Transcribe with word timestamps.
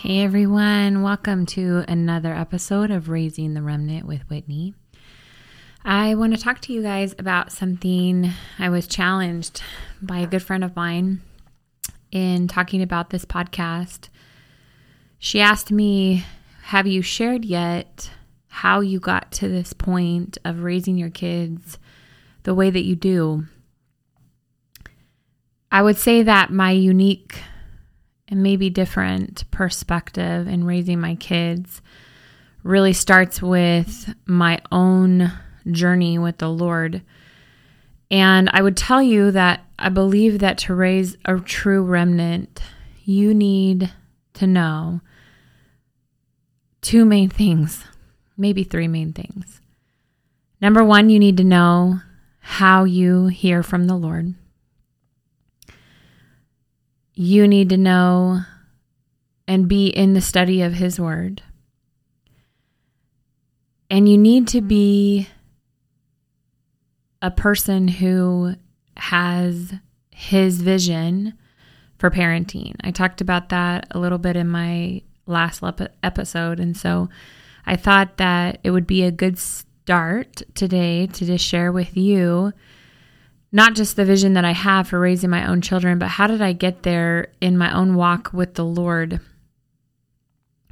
Hey 0.00 0.22
everyone, 0.22 1.02
welcome 1.02 1.44
to 1.46 1.84
another 1.88 2.32
episode 2.32 2.92
of 2.92 3.08
Raising 3.08 3.54
the 3.54 3.62
Remnant 3.62 4.06
with 4.06 4.20
Whitney. 4.30 4.74
I 5.84 6.14
want 6.14 6.36
to 6.36 6.40
talk 6.40 6.60
to 6.60 6.72
you 6.72 6.82
guys 6.82 7.16
about 7.18 7.50
something 7.50 8.30
I 8.60 8.68
was 8.68 8.86
challenged 8.86 9.60
by 10.00 10.18
a 10.20 10.28
good 10.28 10.44
friend 10.44 10.62
of 10.62 10.76
mine 10.76 11.22
in 12.12 12.46
talking 12.46 12.80
about 12.80 13.10
this 13.10 13.24
podcast. 13.24 14.08
She 15.18 15.40
asked 15.40 15.72
me, 15.72 16.24
Have 16.62 16.86
you 16.86 17.02
shared 17.02 17.44
yet 17.44 18.08
how 18.46 18.78
you 18.78 19.00
got 19.00 19.32
to 19.32 19.48
this 19.48 19.72
point 19.72 20.38
of 20.44 20.62
raising 20.62 20.96
your 20.96 21.10
kids 21.10 21.76
the 22.44 22.54
way 22.54 22.70
that 22.70 22.84
you 22.84 22.94
do? 22.94 23.46
I 25.72 25.82
would 25.82 25.96
say 25.96 26.22
that 26.22 26.52
my 26.52 26.70
unique 26.70 27.40
and 28.28 28.42
maybe 28.42 28.70
different 28.70 29.50
perspective 29.50 30.46
in 30.46 30.64
raising 30.64 31.00
my 31.00 31.14
kids 31.14 31.80
really 32.62 32.92
starts 32.92 33.40
with 33.40 34.14
my 34.26 34.60
own 34.70 35.32
journey 35.70 36.18
with 36.18 36.38
the 36.38 36.48
Lord. 36.48 37.02
And 38.10 38.50
I 38.52 38.62
would 38.62 38.76
tell 38.76 39.02
you 39.02 39.30
that 39.30 39.64
I 39.78 39.88
believe 39.88 40.40
that 40.40 40.58
to 40.58 40.74
raise 40.74 41.16
a 41.24 41.38
true 41.38 41.82
remnant, 41.82 42.60
you 43.04 43.32
need 43.32 43.92
to 44.34 44.46
know 44.46 45.00
two 46.80 47.04
main 47.04 47.28
things, 47.28 47.84
maybe 48.36 48.64
three 48.64 48.88
main 48.88 49.12
things. 49.12 49.60
Number 50.60 50.84
one, 50.84 51.10
you 51.10 51.18
need 51.18 51.36
to 51.36 51.44
know 51.44 52.00
how 52.40 52.84
you 52.84 53.26
hear 53.26 53.62
from 53.62 53.86
the 53.86 53.96
Lord 53.96 54.34
you 57.18 57.48
need 57.48 57.68
to 57.68 57.76
know 57.76 58.42
and 59.48 59.66
be 59.66 59.88
in 59.88 60.12
the 60.12 60.20
study 60.20 60.62
of 60.62 60.74
His 60.74 61.00
Word. 61.00 61.42
And 63.90 64.08
you 64.08 64.16
need 64.16 64.46
to 64.48 64.60
be 64.60 65.28
a 67.20 67.32
person 67.32 67.88
who 67.88 68.54
has 68.96 69.74
His 70.12 70.62
vision 70.62 71.34
for 71.98 72.08
parenting. 72.08 72.76
I 72.84 72.92
talked 72.92 73.20
about 73.20 73.48
that 73.48 73.88
a 73.90 73.98
little 73.98 74.18
bit 74.18 74.36
in 74.36 74.46
my 74.46 75.02
last 75.26 75.60
episode. 76.04 76.60
And 76.60 76.76
so 76.76 77.08
I 77.66 77.74
thought 77.74 78.18
that 78.18 78.60
it 78.62 78.70
would 78.70 78.86
be 78.86 79.02
a 79.02 79.10
good 79.10 79.40
start 79.40 80.42
today 80.54 81.08
to 81.08 81.26
just 81.26 81.44
share 81.44 81.72
with 81.72 81.96
you 81.96 82.52
not 83.50 83.74
just 83.74 83.96
the 83.96 84.04
vision 84.04 84.34
that 84.34 84.44
I 84.44 84.52
have 84.52 84.88
for 84.88 85.00
raising 85.00 85.30
my 85.30 85.48
own 85.48 85.60
children, 85.60 85.98
but 85.98 86.08
how 86.08 86.26
did 86.26 86.42
I 86.42 86.52
get 86.52 86.82
there 86.82 87.28
in 87.40 87.56
my 87.56 87.74
own 87.74 87.94
walk 87.94 88.32
with 88.32 88.54
the 88.54 88.64
Lord? 88.64 89.20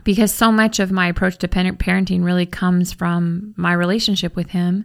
Because 0.04 0.32
so 0.32 0.52
much 0.52 0.78
of 0.78 0.92
my 0.92 1.08
approach 1.08 1.38
to 1.38 1.48
parenting 1.48 2.22
really 2.22 2.46
comes 2.46 2.92
from 2.92 3.54
my 3.56 3.72
relationship 3.72 4.36
with 4.36 4.50
Him. 4.50 4.84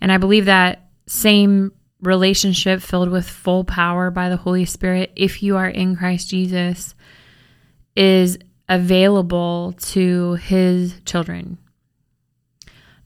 And 0.00 0.10
I 0.10 0.18
believe 0.18 0.46
that 0.46 0.88
same 1.06 1.72
relationship 2.00 2.82
filled 2.82 3.08
with 3.08 3.28
full 3.28 3.64
power 3.64 4.10
by 4.10 4.28
the 4.28 4.36
Holy 4.36 4.64
Spirit, 4.64 5.12
if 5.14 5.42
you 5.42 5.56
are 5.56 5.68
in 5.68 5.96
Christ 5.96 6.28
Jesus, 6.28 6.94
is 7.94 8.38
available 8.68 9.74
to 9.78 10.34
His 10.34 11.00
children. 11.04 11.58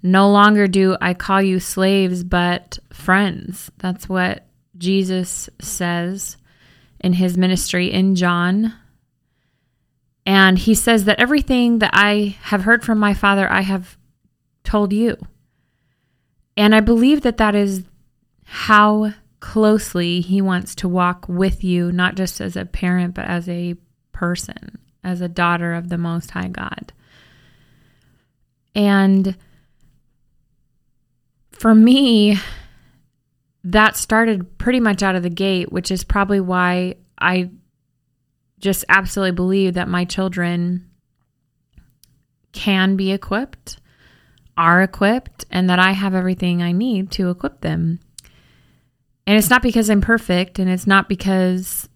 No 0.07 0.31
longer 0.31 0.69
do 0.69 0.97
I 1.01 1.15
call 1.15 1.43
you 1.43 1.59
slaves, 1.59 2.23
but 2.23 2.79
friends. 2.93 3.73
That's 3.79 4.09
what 4.09 4.47
Jesus 4.79 5.51
says 5.61 6.37
in 7.01 7.15
his 7.15 7.37
ministry 7.37 7.91
in 7.93 8.15
John. 8.15 8.73
And 10.25 10.59
he 10.59 10.77
says 10.77 11.07
that 11.07 11.19
everything 11.19 11.81
that 11.81 11.91
I 11.93 12.37
have 12.43 12.63
heard 12.63 12.85
from 12.85 12.99
my 12.99 13.15
Father, 13.15 13.51
I 13.51 13.63
have 13.63 13.99
told 14.63 14.93
you. 14.93 15.17
And 16.57 16.73
I 16.73 16.81
believe 16.81 17.23
that 17.23 17.39
that 17.39 17.57
is 17.57 17.83
how 18.45 19.13
closely 19.41 20.21
he 20.21 20.41
wants 20.41 20.77
to 20.77 20.89
walk 20.89 21.27
with 21.29 21.65
you, 21.65 21.91
not 21.91 22.15
just 22.15 22.41
as 22.41 22.55
a 22.55 22.65
parent, 22.65 23.15
but 23.15 23.25
as 23.25 23.49
a 23.49 23.75
person, 24.13 24.79
as 25.03 25.21
a 25.21 25.29
daughter 25.29 25.75
of 25.75 25.89
the 25.89 25.99
Most 25.99 26.31
High 26.31 26.49
God. 26.49 26.93
And 28.73 29.37
for 31.59 31.75
me, 31.75 32.39
that 33.65 33.97
started 33.97 34.59
pretty 34.59 34.81
much 34.81 35.03
out 35.03 35.17
of 35.17 35.23
the 35.23 35.31
gate, 35.31 35.73
which 35.73 35.91
is 35.91 36.05
probably 36.05 36.41
why 36.41 36.95
I 37.19 37.51
just 38.59 38.85
absolutely 38.89 39.33
believe 39.33 39.75
that 39.75 39.89
my 39.89 40.05
children 40.05 40.89
can 42.53 42.97
be 42.97 43.13
equipped, 43.13 43.79
are 44.57 44.83
equipped, 44.83 45.45
and 45.51 45.69
that 45.69 45.79
I 45.79 45.93
have 45.93 46.15
everything 46.15 46.63
I 46.63 46.73
need 46.73 47.11
to 47.13 47.31
equip 47.31 47.61
them. 47.61 48.01
And 49.27 49.37
it's 49.37 49.51
not 49.51 49.63
because 49.63 49.91
I'm 49.91 50.01
perfect, 50.01 50.59
and 50.59 50.71
it's 50.71 50.87
not 50.87 51.09
because 51.09 51.89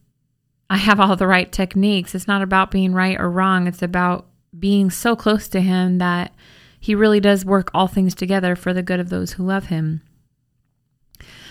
I 0.69 0.77
have 0.77 1.01
all 1.01 1.17
the 1.17 1.27
right 1.27 1.51
techniques. 1.51 2.15
It's 2.15 2.29
not 2.29 2.43
about 2.43 2.71
being 2.71 2.93
right 2.93 3.19
or 3.19 3.31
wrong. 3.31 3.67
It's 3.67 3.83
about 3.83 4.27
being 4.59 4.91
so 4.91 5.15
close 5.17 5.49
to 5.49 5.61
Him 5.61 5.99
that 5.99 6.35
he 6.81 6.95
really 6.95 7.21
does 7.21 7.45
work 7.45 7.71
all 7.75 7.87
things 7.87 8.15
together 8.15 8.57
for 8.57 8.73
the 8.73 8.83
good 8.83 8.99
of 8.99 9.11
those 9.11 9.33
who 9.33 9.45
love 9.45 9.67
him. 9.67 10.01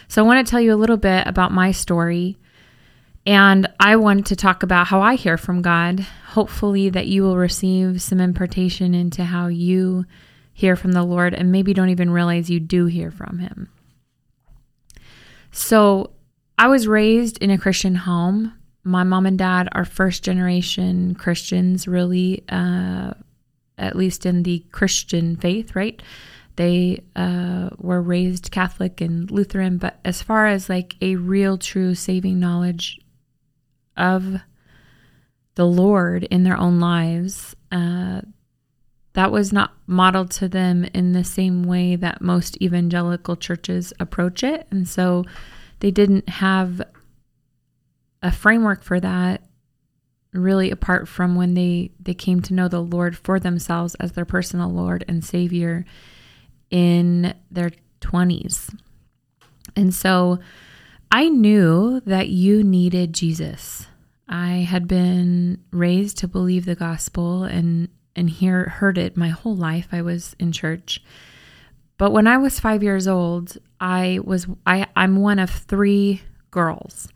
So, 0.07 0.23
I 0.23 0.27
want 0.27 0.45
to 0.45 0.49
tell 0.49 0.59
you 0.59 0.73
a 0.73 0.75
little 0.75 0.97
bit 0.97 1.27
about 1.27 1.51
my 1.51 1.71
story. 1.71 2.37
And 3.27 3.67
I 3.79 3.95
want 3.97 4.25
to 4.27 4.35
talk 4.35 4.63
about 4.63 4.87
how 4.87 5.01
I 5.01 5.13
hear 5.13 5.37
from 5.37 5.61
God. 5.61 5.99
Hopefully, 6.29 6.89
that 6.89 7.05
you 7.05 7.21
will 7.21 7.37
receive 7.37 8.01
some 8.01 8.19
impartation 8.19 8.95
into 8.95 9.23
how 9.23 9.47
you 9.47 10.05
hear 10.51 10.75
from 10.75 10.93
the 10.93 11.03
Lord 11.03 11.35
and 11.35 11.51
maybe 11.51 11.75
don't 11.75 11.89
even 11.89 12.09
realize 12.09 12.49
you 12.49 12.59
do 12.59 12.87
hear 12.87 13.11
from 13.11 13.37
Him. 13.37 13.69
So, 15.51 16.11
I 16.57 16.69
was 16.69 16.87
raised 16.87 17.37
in 17.37 17.51
a 17.51 17.57
Christian 17.59 17.93
home. 17.93 18.53
My 18.83 19.03
mom 19.03 19.27
and 19.27 19.37
dad 19.37 19.69
are 19.73 19.85
first 19.85 20.23
generation 20.23 21.13
Christians, 21.13 21.87
really. 21.87 22.43
Uh, 22.49 23.13
at 23.79 23.95
least 23.95 24.25
in 24.25 24.43
the 24.43 24.65
Christian 24.71 25.35
faith, 25.35 25.75
right? 25.75 26.01
They 26.55 27.03
uh, 27.15 27.69
were 27.77 28.01
raised 28.01 28.51
Catholic 28.51 28.99
and 28.99 29.31
Lutheran, 29.31 29.77
but 29.77 29.99
as 30.03 30.21
far 30.21 30.45
as 30.47 30.69
like 30.69 30.95
a 31.01 31.15
real, 31.15 31.57
true 31.57 31.95
saving 31.95 32.39
knowledge 32.39 32.99
of 33.95 34.41
the 35.55 35.65
Lord 35.65 36.23
in 36.25 36.43
their 36.43 36.57
own 36.57 36.79
lives, 36.79 37.55
uh, 37.71 38.21
that 39.13 39.31
was 39.31 39.51
not 39.51 39.73
modeled 39.87 40.31
to 40.31 40.47
them 40.47 40.85
in 40.93 41.13
the 41.13 41.23
same 41.23 41.63
way 41.63 41.95
that 41.95 42.21
most 42.21 42.61
evangelical 42.61 43.35
churches 43.35 43.91
approach 43.99 44.43
it. 44.43 44.67
And 44.69 44.87
so 44.87 45.25
they 45.79 45.91
didn't 45.91 46.29
have 46.29 46.81
a 48.21 48.31
framework 48.31 48.83
for 48.83 48.99
that 48.99 49.41
really 50.31 50.69
apart 50.69 51.07
from 51.07 51.35
when 51.35 51.55
they 51.55 51.91
they 51.99 52.13
came 52.13 52.41
to 52.41 52.53
know 52.53 52.67
the 52.67 52.81
Lord 52.81 53.17
for 53.17 53.39
themselves 53.39 53.95
as 53.95 54.11
their 54.11 54.25
personal 54.25 54.69
Lord 54.69 55.03
and 55.07 55.25
Savior 55.25 55.85
in 56.69 57.33
their 57.49 57.71
20s. 58.01 58.75
And 59.75 59.93
so 59.93 60.39
I 61.11 61.29
knew 61.29 62.01
that 62.01 62.29
you 62.29 62.63
needed 62.63 63.13
Jesus. 63.13 63.87
I 64.27 64.67
had 64.69 64.87
been 64.87 65.63
raised 65.71 66.19
to 66.19 66.27
believe 66.27 66.65
the 66.65 66.75
gospel 66.75 67.43
and 67.43 67.89
and 68.15 68.29
hear 68.29 68.65
heard 68.69 68.97
it 68.97 69.17
my 69.17 69.29
whole 69.29 69.55
life. 69.55 69.87
I 69.91 70.01
was 70.01 70.35
in 70.39 70.51
church. 70.51 71.01
But 71.97 72.11
when 72.11 72.27
I 72.27 72.37
was 72.37 72.59
5 72.59 72.83
years 72.83 73.07
old, 73.07 73.57
I 73.79 74.19
was 74.23 74.45
I 74.65 74.85
I'm 74.95 75.15
one 75.15 75.39
of 75.39 75.49
3 75.49 76.21
girls. 76.51 77.07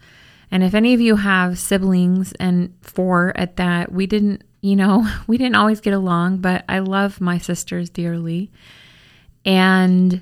And 0.53 0.63
if 0.63 0.75
any 0.75 0.93
of 0.93 1.01
you 1.01 1.15
have 1.15 1.57
siblings 1.57 2.31
and 2.33 2.75
four 2.81 3.33
at 3.35 3.55
that, 3.55 3.91
we 3.91 4.05
didn't, 4.05 4.43
you 4.61 4.75
know, 4.75 5.03
we 5.27 5.39
didn't 5.39 5.55
always 5.55 5.81
get 5.81 5.95
along, 5.95 6.37
but 6.37 6.63
I 6.69 6.77
love 6.77 7.19
my 7.19 7.39
sisters 7.39 7.89
dearly. 7.89 8.51
And 9.43 10.21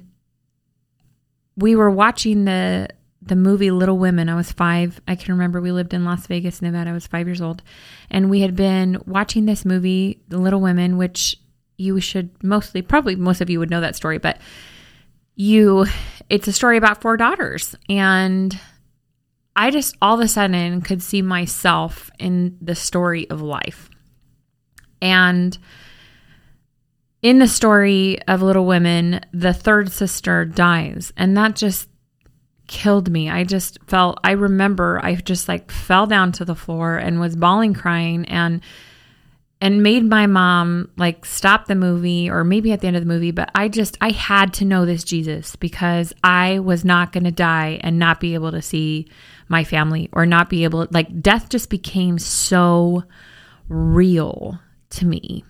we 1.58 1.76
were 1.76 1.92
watching 1.92 2.46
the 2.46 2.88
the 3.24 3.36
movie 3.36 3.70
Little 3.70 4.00
Women. 4.00 4.30
I 4.30 4.36
was 4.36 4.52
5. 4.52 5.02
I 5.08 5.16
can 5.16 5.34
remember 5.34 5.62
we 5.62 5.72
lived 5.72 5.94
in 5.94 6.06
Las 6.06 6.26
Vegas, 6.26 6.60
Nevada. 6.60 6.90
I 6.90 6.94
was 6.94 7.06
5 7.06 7.28
years 7.28 7.42
old. 7.42 7.62
And 8.10 8.32
we 8.32 8.42
had 8.42 8.56
been 8.56 9.00
watching 9.06 9.46
this 9.46 9.64
movie 9.64 10.24
The 10.30 10.40
Little 10.40 10.62
Women, 10.62 10.98
which 10.98 11.36
you 11.78 12.00
should 12.00 12.32
mostly 12.42 12.82
probably 12.82 13.18
most 13.18 13.42
of 13.42 13.50
you 13.50 13.60
would 13.60 13.70
know 13.70 13.82
that 13.82 13.98
story, 13.98 14.18
but 14.18 14.40
you 15.36 15.86
it's 16.30 16.48
a 16.48 16.54
story 16.54 16.78
about 16.78 17.02
four 17.02 17.18
daughters 17.18 17.76
and 17.90 18.58
I 19.56 19.70
just 19.70 19.96
all 20.02 20.16
of 20.16 20.26
a 20.26 20.28
sudden 20.28 20.82
could 20.82 21.02
see 21.02 21.22
myself 21.22 22.10
in 22.20 22.58
the 22.62 22.76
story 22.76 23.30
of 23.30 23.42
life. 23.42 23.90
And 25.02 25.58
in 27.22 27.40
the 27.40 27.48
story 27.48 28.22
of 28.28 28.42
Little 28.42 28.66
Women, 28.66 29.22
the 29.34 29.54
third 29.54 29.92
sister 29.92 30.46
dies. 30.46 31.14
And 31.18 31.36
that 31.38 31.56
just 31.56 31.90
killed 32.68 33.12
me. 33.12 33.30
I 33.30 33.44
just 33.44 33.78
felt, 33.88 34.20
I 34.24 34.32
remember 34.32 35.00
I 35.04 35.16
just 35.16 35.48
like 35.48 35.72
fell 35.72 36.08
down 36.08 36.32
to 36.34 36.46
the 36.46 36.56
floor 36.56 36.98
and 36.98 37.20
was 37.20 37.36
bawling, 37.36 37.74
crying. 37.74 38.26
And 38.26 38.62
and 39.62 39.84
made 39.84 40.04
my 40.04 40.26
mom 40.26 40.90
like 40.98 41.24
stop 41.24 41.68
the 41.68 41.76
movie 41.76 42.30
or 42.30 42.44
maybe 42.44 42.72
at 42.72 42.82
the 42.82 42.88
end 42.88 42.98
of 42.98 43.02
the 43.02 43.08
movie 43.08 43.32
but 43.32 43.50
i 43.56 43.68
just 43.68 43.98
i 44.02 44.10
had 44.10 44.54
to 44.54 44.66
know 44.66 44.86
this 44.86 45.04
jesus 45.04 45.56
because 45.56 46.12
i 46.24 46.60
was 46.60 46.84
not 46.84 47.14
going 47.14 47.24
to 47.24 47.32
die 47.32 47.80
and 47.82 48.00
not 48.00 48.20
be 48.20 48.34
able 48.34 48.52
to 48.52 48.62
see 48.62 49.08
my 49.48 49.64
family 49.64 50.10
or 50.12 50.26
not 50.26 50.50
be 50.50 50.64
able 50.64 50.88
like 50.92 51.22
death 51.22 51.48
just 51.50 51.70
became 51.70 52.18
so 52.18 53.04
real 53.70 54.60
to 54.90 55.06
me 55.06 55.46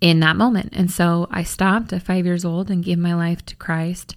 in 0.00 0.20
that 0.20 0.36
moment. 0.36 0.70
And 0.72 0.90
so 0.90 1.26
i 1.30 1.42
stopped 1.42 1.92
at 1.92 2.02
five 2.02 2.24
years 2.24 2.44
old 2.44 2.70
and 2.70 2.84
gave 2.84 2.98
my 2.98 3.14
life 3.14 3.44
to 3.46 3.56
christ 3.56 4.16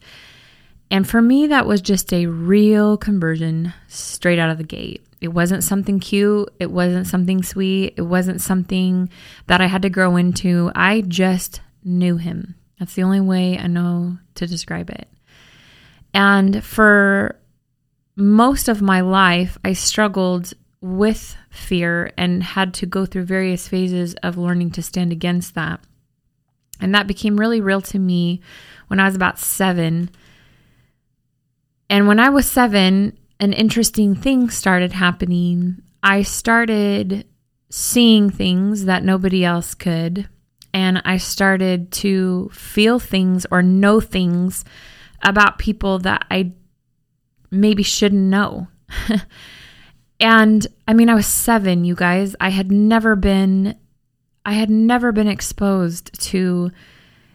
and 0.92 1.08
for 1.08 1.22
me 1.22 1.48
that 1.48 1.66
was 1.66 1.82
just 1.82 2.14
a 2.14 2.28
real 2.28 2.98
conversion 2.98 3.74
straight 3.88 4.40
out 4.40 4.50
of 4.50 4.58
the 4.58 4.64
gate 4.64 5.06
it 5.26 5.34
wasn't 5.34 5.64
something 5.64 6.00
cute. 6.00 6.54
It 6.60 6.70
wasn't 6.70 7.08
something 7.08 7.42
sweet. 7.42 7.96
It 7.98 8.04
wasn't 8.04 8.42
something 8.42 9.10
that 9.48 9.60
I 9.60 9.66
had 9.66 9.82
to 9.82 9.90
grow 9.90 10.18
into. 10.18 10.72
I 10.76 11.02
just 11.02 11.62
knew 11.84 12.18
him. 12.18 12.54
That's 12.80 12.94
the 12.94 13.02
only 13.02 13.22
way 13.22 13.58
I 13.58 13.66
know 13.66 14.20
to 14.36 14.46
describe 14.46 14.92
it. 14.92 15.08
And 16.14 16.64
for 16.64 17.40
most 18.16 18.68
of 18.68 18.84
my 18.84 19.02
life, 19.02 19.58
I 19.66 19.74
struggled 19.74 20.54
with 20.80 21.36
fear 21.50 22.12
and 22.18 22.44
had 22.44 22.76
to 22.76 22.86
go 22.86 23.08
through 23.08 23.26
various 23.26 23.68
phases 23.68 24.14
of 24.22 24.38
learning 24.38 24.72
to 24.72 24.84
stand 24.84 25.12
against 25.12 25.56
that. 25.56 25.80
And 26.80 26.94
that 26.94 27.08
became 27.08 27.40
really 27.40 27.62
real 27.62 27.82
to 27.82 27.98
me 27.98 28.42
when 28.90 29.00
I 29.00 29.06
was 29.06 29.16
about 29.16 29.40
seven. 29.40 30.12
And 31.90 32.08
when 32.08 32.20
I 32.20 32.30
was 32.30 32.50
seven, 32.50 33.18
an 33.40 33.54
interesting 33.54 34.16
thing 34.16 34.50
started 34.50 34.94
happening. 34.94 35.82
I 36.02 36.24
started 36.24 37.26
seeing 37.70 38.30
things 38.30 38.86
that 38.86 39.04
nobody 39.04 39.44
else 39.44 39.74
could, 39.74 40.30
and 40.74 41.02
I 41.06 41.18
started 41.18 41.92
to 41.94 42.50
feel 42.54 43.00
things 43.00 43.46
or 43.52 43.62
know 43.62 44.00
things 44.00 44.64
about 45.24 45.58
people 45.58 46.00
that 46.00 46.26
I 46.30 46.54
maybe 47.52 47.84
shouldn't 47.84 48.22
know. 48.22 48.68
and 50.20 50.68
I 50.88 50.94
mean, 50.94 51.10
I 51.10 51.16
was 51.16 51.28
seven, 51.28 51.86
you 51.86 51.96
guys. 51.96 52.36
I 52.40 52.50
had 52.50 52.72
never 52.72 53.16
been. 53.16 53.78
I 54.46 54.54
had 54.54 54.70
never 54.70 55.12
been 55.12 55.28
exposed 55.28 56.22
to 56.26 56.72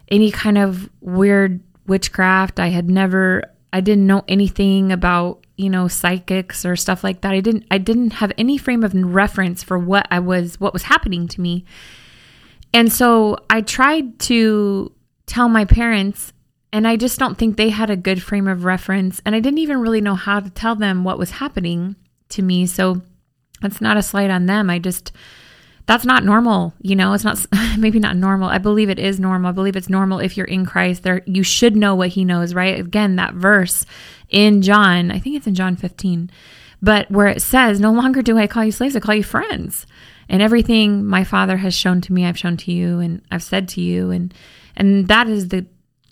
any 0.07 0.31
kind 0.31 0.57
of 0.57 0.89
weird 1.01 1.61
witchcraft. 1.85 2.59
I 2.59 2.67
had 2.67 2.89
never 2.89 3.50
I 3.73 3.81
didn't 3.81 4.07
know 4.07 4.23
anything 4.27 4.91
about 4.91 5.45
you 5.57 5.69
know 5.69 5.87
psychics 5.87 6.65
or 6.65 6.75
stuff 6.75 7.03
like 7.03 7.21
that. 7.21 7.33
I 7.33 7.41
didn't 7.41 7.65
i 7.71 7.77
didn't 7.77 8.13
have 8.13 8.31
any 8.37 8.57
frame 8.57 8.83
of 8.83 8.93
reference 8.93 9.63
for 9.63 9.77
what 9.77 10.07
i 10.11 10.19
was 10.19 10.59
what 10.59 10.73
was 10.73 10.83
happening 10.83 11.27
to 11.29 11.41
me. 11.41 11.65
And 12.73 12.91
so 12.91 13.37
i 13.49 13.61
tried 13.61 14.19
to 14.19 14.91
tell 15.25 15.49
my 15.49 15.65
parents 15.65 16.33
and 16.73 16.87
i 16.87 16.97
just 16.97 17.19
don't 17.19 17.37
think 17.37 17.55
they 17.55 17.69
had 17.69 17.89
a 17.89 17.95
good 17.95 18.21
frame 18.21 18.47
of 18.47 18.65
reference 18.65 19.21
and 19.25 19.35
i 19.35 19.39
didn't 19.39 19.59
even 19.59 19.79
really 19.79 20.01
know 20.01 20.15
how 20.15 20.39
to 20.39 20.49
tell 20.49 20.75
them 20.75 21.03
what 21.03 21.19
was 21.19 21.31
happening 21.31 21.95
to 22.31 22.41
me. 22.41 22.65
So 22.65 23.01
that's 23.61 23.81
not 23.81 23.97
a 23.97 24.03
slight 24.03 24.29
on 24.29 24.47
them. 24.47 24.69
I 24.69 24.79
just 24.79 25.11
that's 25.91 26.05
not 26.05 26.23
normal 26.23 26.73
you 26.81 26.95
know 26.95 27.11
it's 27.11 27.25
not 27.25 27.45
maybe 27.77 27.99
not 27.99 28.15
normal. 28.15 28.47
I 28.47 28.59
believe 28.59 28.89
it 28.89 28.97
is 28.97 29.19
normal. 29.19 29.49
I 29.49 29.51
believe 29.51 29.75
it's 29.75 29.89
normal 29.89 30.19
if 30.19 30.37
you're 30.37 30.45
in 30.45 30.65
christ. 30.65 31.03
There 31.03 31.21
you 31.25 31.43
should 31.43 31.75
know 31.75 31.95
what 31.95 32.09
he 32.09 32.23
knows 32.23 32.53
right? 32.53 32.79
Again 32.79 33.17
that 33.17 33.33
verse 33.33 33.85
in 34.29 34.61
john 34.61 35.11
i 35.11 35.19
think 35.19 35.35
it's 35.35 35.45
in 35.45 35.53
john 35.53 35.75
15 35.75 36.31
but 36.81 37.11
where 37.11 37.27
it 37.27 37.41
says 37.41 37.81
no 37.81 37.91
longer 37.91 38.21
do 38.21 38.37
i 38.37 38.47
call 38.47 38.63
you 38.63 38.71
slaves 38.71 38.95
i 38.95 38.99
call 39.01 39.15
you 39.15 39.23
friends. 39.23 39.85
And 40.29 40.41
everything 40.41 41.03
my 41.03 41.25
father 41.25 41.57
has 41.57 41.73
shown 41.73 41.99
to 42.01 42.13
me 42.13 42.25
i've 42.25 42.39
shown 42.39 42.55
to 42.57 42.71
you 42.71 42.99
and 42.99 43.21
i've 43.29 43.43
said 43.43 43.67
to 43.69 43.81
you. 43.81 44.11
And 44.11 44.33
and 44.77 45.09
that 45.09 45.27
is 45.27 45.49
the 45.49 45.65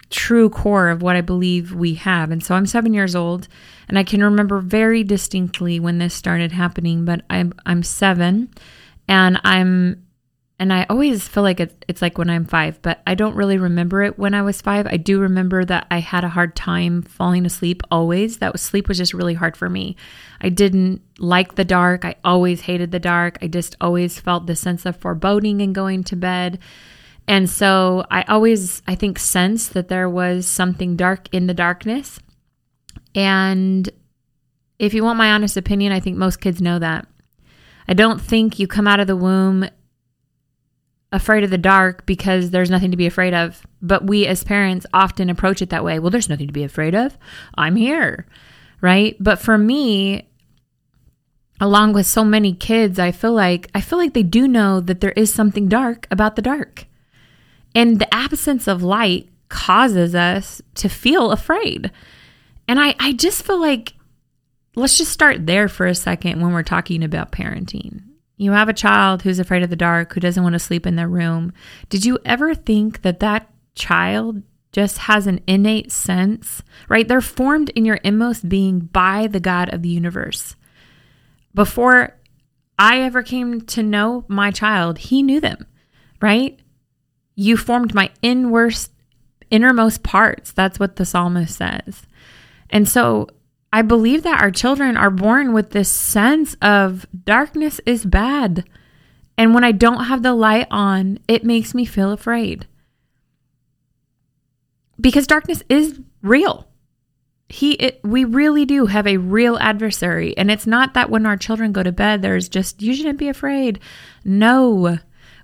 true 0.09 0.49
core 0.49 0.89
of 0.89 1.01
what 1.01 1.15
i 1.15 1.21
believe 1.21 1.73
we 1.73 1.93
have. 1.93 2.31
And 2.31 2.43
so 2.43 2.53
i'm 2.53 2.65
seven 2.65 2.93
years 2.93 3.15
old 3.15 3.47
and 3.87 3.97
i 3.97 4.03
can 4.03 4.21
remember 4.21 4.59
very 4.59 5.05
distinctly 5.05 5.79
when 5.79 5.99
this 5.99 6.13
started 6.13 6.51
happening 6.51 7.05
but 7.05 7.21
i'm 7.29 7.53
i'm 7.65 7.83
seven 7.83 8.49
and 9.09 9.41
I'm 9.43 10.05
and 10.61 10.73
I 10.73 10.85
always 10.89 11.25
feel 11.25 11.41
like 11.41 11.61
it's, 11.61 11.73
it's 11.87 12.01
like 12.01 12.17
when 12.17 12.29
I'm 12.29 12.43
five, 12.43 12.81
but 12.81 13.01
I 13.07 13.15
don't 13.15 13.35
really 13.35 13.57
remember 13.57 14.03
it 14.03 14.19
when 14.19 14.33
I 14.33 14.41
was 14.41 14.59
five. 14.59 14.87
I 14.87 14.97
do 14.97 15.21
remember 15.21 15.63
that 15.63 15.87
I 15.89 15.99
had 15.99 16.25
a 16.25 16.29
hard 16.29 16.53
time 16.53 17.01
falling 17.01 17.45
asleep 17.45 17.81
always. 17.89 18.39
That 18.39 18.51
was 18.51 18.61
sleep 18.61 18.89
was 18.89 18.97
just 18.97 19.13
really 19.13 19.35
hard 19.35 19.55
for 19.55 19.69
me. 19.69 19.95
I 20.41 20.49
didn't 20.49 21.01
like 21.17 21.55
the 21.55 21.63
dark. 21.63 22.03
I 22.03 22.15
always 22.25 22.59
hated 22.59 22.91
the 22.91 22.99
dark. 22.99 23.37
I 23.41 23.47
just 23.47 23.77
always 23.79 24.19
felt 24.19 24.47
the 24.47 24.55
sense 24.55 24.85
of 24.85 24.97
foreboding 24.97 25.61
in 25.61 25.71
going 25.71 26.03
to 26.03 26.17
bed. 26.17 26.59
And 27.25 27.49
so 27.49 28.03
I 28.11 28.23
always, 28.23 28.81
I 28.85 28.95
think, 28.95 29.17
sensed 29.17 29.73
that 29.75 29.87
there 29.87 30.09
was 30.09 30.45
something 30.45 30.97
dark 30.97 31.33
in 31.33 31.47
the 31.47 31.53
darkness. 31.53 32.19
And 33.15 33.89
if 34.77 34.93
you 34.93 35.05
want 35.05 35.17
my 35.17 35.31
honest 35.31 35.55
opinion, 35.55 35.93
I 35.93 36.01
think 36.01 36.17
most 36.17 36.41
kids 36.41 36.61
know 36.61 36.79
that. 36.79 37.07
I 37.89 37.93
don't 37.93 38.21
think 38.21 38.59
you 38.59 38.67
come 38.67 38.87
out 38.87 38.99
of 38.99 39.07
the 39.07 39.15
womb 39.15 39.67
afraid 41.11 41.43
of 41.43 41.49
the 41.49 41.57
dark 41.57 42.05
because 42.05 42.51
there's 42.51 42.69
nothing 42.69 42.91
to 42.91 42.97
be 42.97 43.07
afraid 43.07 43.33
of. 43.33 43.65
But 43.81 44.05
we 44.05 44.27
as 44.27 44.43
parents 44.43 44.85
often 44.93 45.27
approach 45.27 45.63
it 45.63 45.71
that 45.71 45.83
way. 45.83 45.97
Well, 45.97 46.11
there's 46.11 46.29
nothing 46.29 46.45
to 46.45 46.53
be 46.53 46.63
afraid 46.63 46.93
of. 46.93 47.17
I'm 47.55 47.75
here. 47.75 48.27
Right? 48.79 49.17
But 49.19 49.39
for 49.39 49.57
me, 49.57 50.29
along 51.59 51.93
with 51.93 52.05
so 52.05 52.23
many 52.23 52.53
kids, 52.53 52.99
I 52.99 53.11
feel 53.11 53.33
like 53.33 53.71
I 53.73 53.81
feel 53.81 53.97
like 53.97 54.13
they 54.13 54.21
do 54.21 54.47
know 54.47 54.79
that 54.81 55.01
there 55.01 55.13
is 55.13 55.33
something 55.33 55.67
dark 55.67 56.07
about 56.11 56.35
the 56.35 56.43
dark. 56.43 56.85
And 57.73 57.99
the 57.99 58.13
absence 58.13 58.67
of 58.67 58.83
light 58.83 59.29
causes 59.49 60.13
us 60.13 60.61
to 60.75 60.89
feel 60.89 61.31
afraid. 61.31 61.89
And 62.67 62.79
I, 62.79 62.93
I 62.99 63.13
just 63.13 63.43
feel 63.43 63.59
like 63.59 63.93
let's 64.75 64.97
just 64.97 65.11
start 65.11 65.45
there 65.45 65.67
for 65.67 65.85
a 65.87 65.95
second 65.95 66.41
when 66.41 66.53
we're 66.53 66.63
talking 66.63 67.03
about 67.03 67.31
parenting. 67.31 68.01
You 68.37 68.51
have 68.51 68.69
a 68.69 68.73
child 68.73 69.21
who's 69.21 69.39
afraid 69.39 69.63
of 69.63 69.69
the 69.69 69.75
dark, 69.75 70.13
who 70.13 70.19
doesn't 70.19 70.43
want 70.43 70.53
to 70.53 70.59
sleep 70.59 70.87
in 70.87 70.95
their 70.95 71.09
room. 71.09 71.51
Did 71.89 72.05
you 72.05 72.19
ever 72.23 72.55
think 72.55 73.01
that 73.01 73.19
that 73.19 73.49
child 73.75 74.43
just 74.71 74.99
has 74.99 75.27
an 75.27 75.41
innate 75.47 75.91
sense, 75.91 76.61
right? 76.87 77.07
They're 77.07 77.21
formed 77.21 77.69
in 77.71 77.85
your 77.85 77.97
inmost 77.97 78.47
being 78.47 78.79
by 78.79 79.27
the 79.27 79.39
God 79.39 79.73
of 79.73 79.81
the 79.81 79.89
universe. 79.89 80.55
Before 81.53 82.15
I 82.77 83.01
ever 83.01 83.23
came 83.23 83.61
to 83.61 83.83
know 83.83 84.23
my 84.27 84.51
child, 84.51 84.99
he 84.99 85.23
knew 85.23 85.41
them, 85.41 85.65
right? 86.21 86.59
You 87.35 87.57
formed 87.57 87.93
my 87.93 88.11
innermost, 88.21 88.91
innermost 89.49 90.03
parts. 90.03 90.51
That's 90.51 90.79
what 90.79 90.95
the 90.95 91.05
psalmist 91.05 91.57
says. 91.57 92.03
And 92.69 92.87
so 92.87 93.27
I 93.71 93.81
believe 93.83 94.23
that 94.23 94.41
our 94.41 94.51
children 94.51 94.97
are 94.97 95.11
born 95.11 95.53
with 95.53 95.71
this 95.71 95.91
sense 95.91 96.55
of 96.61 97.05
darkness 97.25 97.79
is 97.85 98.05
bad. 98.05 98.65
And 99.37 99.53
when 99.53 99.63
I 99.63 99.71
don't 99.71 100.05
have 100.05 100.23
the 100.23 100.33
light 100.33 100.67
on, 100.71 101.19
it 101.27 101.43
makes 101.43 101.73
me 101.73 101.85
feel 101.85 102.11
afraid. 102.11 102.67
Because 104.99 105.27
darkness 105.27 105.63
is 105.69 105.99
real. 106.21 106.67
He 107.47 107.73
it, 107.73 107.99
we 108.03 108.25
really 108.25 108.65
do 108.65 108.87
have 108.87 109.07
a 109.07 109.17
real 109.17 109.57
adversary 109.57 110.37
and 110.37 110.51
it's 110.51 110.67
not 110.67 110.93
that 110.93 111.09
when 111.09 111.25
our 111.25 111.37
children 111.37 111.71
go 111.71 111.81
to 111.81 111.91
bed 111.91 112.21
there's 112.21 112.47
just 112.47 112.81
you 112.81 112.93
shouldn't 112.93 113.17
be 113.17 113.29
afraid. 113.29 113.79
No. 114.23 114.99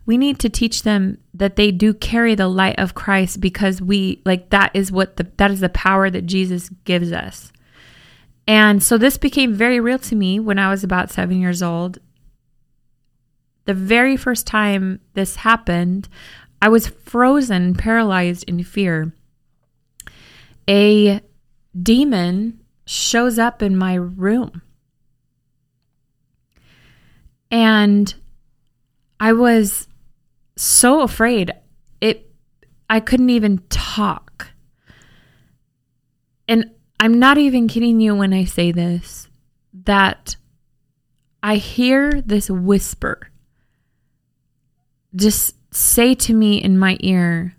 We 0.05 0.17
need 0.17 0.37
to 0.39 0.49
teach 0.49 0.83
them 0.83 1.17
that 1.33 1.55
they 1.55 1.71
do 1.71 1.93
carry 1.93 2.35
the 2.35 2.47
light 2.47 2.77
of 2.77 2.93
Christ 2.93 3.41
because 3.41 3.81
we 3.81 4.21
like 4.23 4.49
that 4.51 4.71
is 4.75 4.91
what 4.91 5.17
the 5.17 5.27
that 5.37 5.49
is 5.49 5.61
the 5.61 5.69
power 5.69 6.09
that 6.11 6.27
Jesus 6.27 6.69
gives 6.83 7.11
us. 7.11 7.51
And 8.47 8.83
so 8.83 8.97
this 8.97 9.17
became 9.17 9.53
very 9.53 9.79
real 9.79 9.99
to 9.99 10.15
me 10.15 10.39
when 10.39 10.59
I 10.59 10.69
was 10.69 10.83
about 10.83 11.11
seven 11.11 11.39
years 11.39 11.63
old. 11.63 11.99
The 13.65 13.73
very 13.73 14.15
first 14.15 14.45
time 14.45 14.99
this 15.13 15.37
happened, 15.37 16.07
I 16.61 16.69
was 16.69 16.87
frozen, 16.87 17.73
paralyzed 17.73 18.43
in 18.47 18.63
fear. 18.63 19.13
A 20.69 21.21
demon 21.79 22.59
shows 22.85 23.39
up 23.39 23.61
in 23.63 23.75
my 23.75 23.95
room. 23.95 24.61
And 27.49 28.13
I 29.19 29.33
was 29.33 29.87
so 30.55 31.01
afraid. 31.01 31.51
It 32.01 32.31
I 32.89 32.99
couldn't 32.99 33.29
even 33.29 33.59
talk. 33.69 34.49
And 36.47 36.74
I'm 37.05 37.19
not 37.19 37.37
even 37.37 37.67
kidding 37.67 37.99
you 37.99 38.15
when 38.15 38.33
I 38.33 38.45
say 38.45 38.71
this, 38.71 39.27
that 39.83 40.37
I 41.43 41.57
hear 41.57 42.19
this 42.19 42.49
whisper 42.49 43.29
just 45.15 45.55
say 45.71 46.15
to 46.15 46.33
me 46.33 46.59
in 46.59 46.79
my 46.79 46.97
ear, 47.01 47.55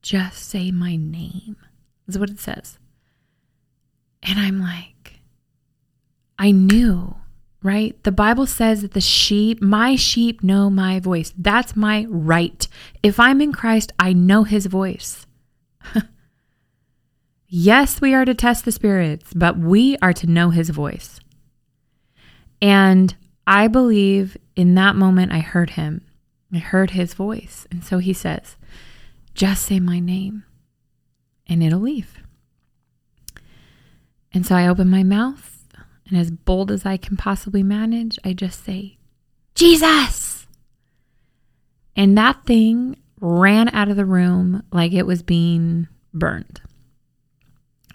just 0.00 0.48
say 0.48 0.70
my 0.70 0.94
name. 0.94 1.56
Is 2.06 2.20
what 2.20 2.30
it 2.30 2.38
says. 2.38 2.78
And 4.22 4.38
I'm 4.38 4.60
like, 4.60 5.18
I 6.38 6.52
knew 6.52 7.16
right? 7.64 8.00
The 8.04 8.12
Bible 8.12 8.46
says 8.46 8.82
that 8.82 8.92
the 8.92 9.00
sheep, 9.00 9.60
my 9.60 9.96
sheep 9.96 10.44
know 10.44 10.70
my 10.70 11.00
voice. 11.00 11.34
That's 11.36 11.74
my 11.74 12.06
right. 12.08 12.68
If 13.02 13.18
I'm 13.18 13.40
in 13.40 13.52
Christ, 13.52 13.90
I 13.98 14.12
know 14.12 14.44
his 14.44 14.66
voice. 14.66 15.26
yes, 17.54 18.00
we 18.00 18.12
are 18.14 18.24
to 18.24 18.34
test 18.34 18.64
the 18.64 18.72
spirits, 18.72 19.32
but 19.32 19.56
we 19.56 19.96
are 20.02 20.12
to 20.12 20.26
know 20.26 20.50
his 20.50 20.70
voice. 20.70 21.20
And 22.60 23.14
I 23.46 23.68
believe 23.68 24.36
in 24.56 24.74
that 24.74 24.96
moment 24.96 25.32
I 25.32 25.38
heard 25.38 25.70
him. 25.70 26.04
I 26.52 26.58
heard 26.58 26.90
his 26.90 27.14
voice. 27.14 27.66
And 27.70 27.84
so 27.84 27.98
he 27.98 28.12
says, 28.12 28.56
just 29.34 29.66
say 29.66 29.78
my 29.78 30.00
name 30.00 30.42
and 31.46 31.62
it'll 31.62 31.80
leave. 31.80 32.18
And 34.32 34.44
so 34.44 34.56
I 34.56 34.66
open 34.66 34.88
my 34.90 35.04
mouth 35.04 35.64
and 36.08 36.18
as 36.18 36.32
bold 36.32 36.72
as 36.72 36.84
I 36.84 36.96
can 36.96 37.16
possibly 37.16 37.62
manage, 37.62 38.18
I 38.24 38.32
just 38.32 38.64
say, 38.64 38.98
Jesus! 39.54 40.48
And 41.94 42.18
that 42.18 42.44
thing 42.46 42.96
ran 43.20 43.68
out 43.68 43.88
of 43.88 43.96
the 43.96 44.04
room 44.04 44.64
like 44.72 44.92
it 44.92 45.06
was 45.06 45.22
being 45.22 45.86
burned. 46.12 46.60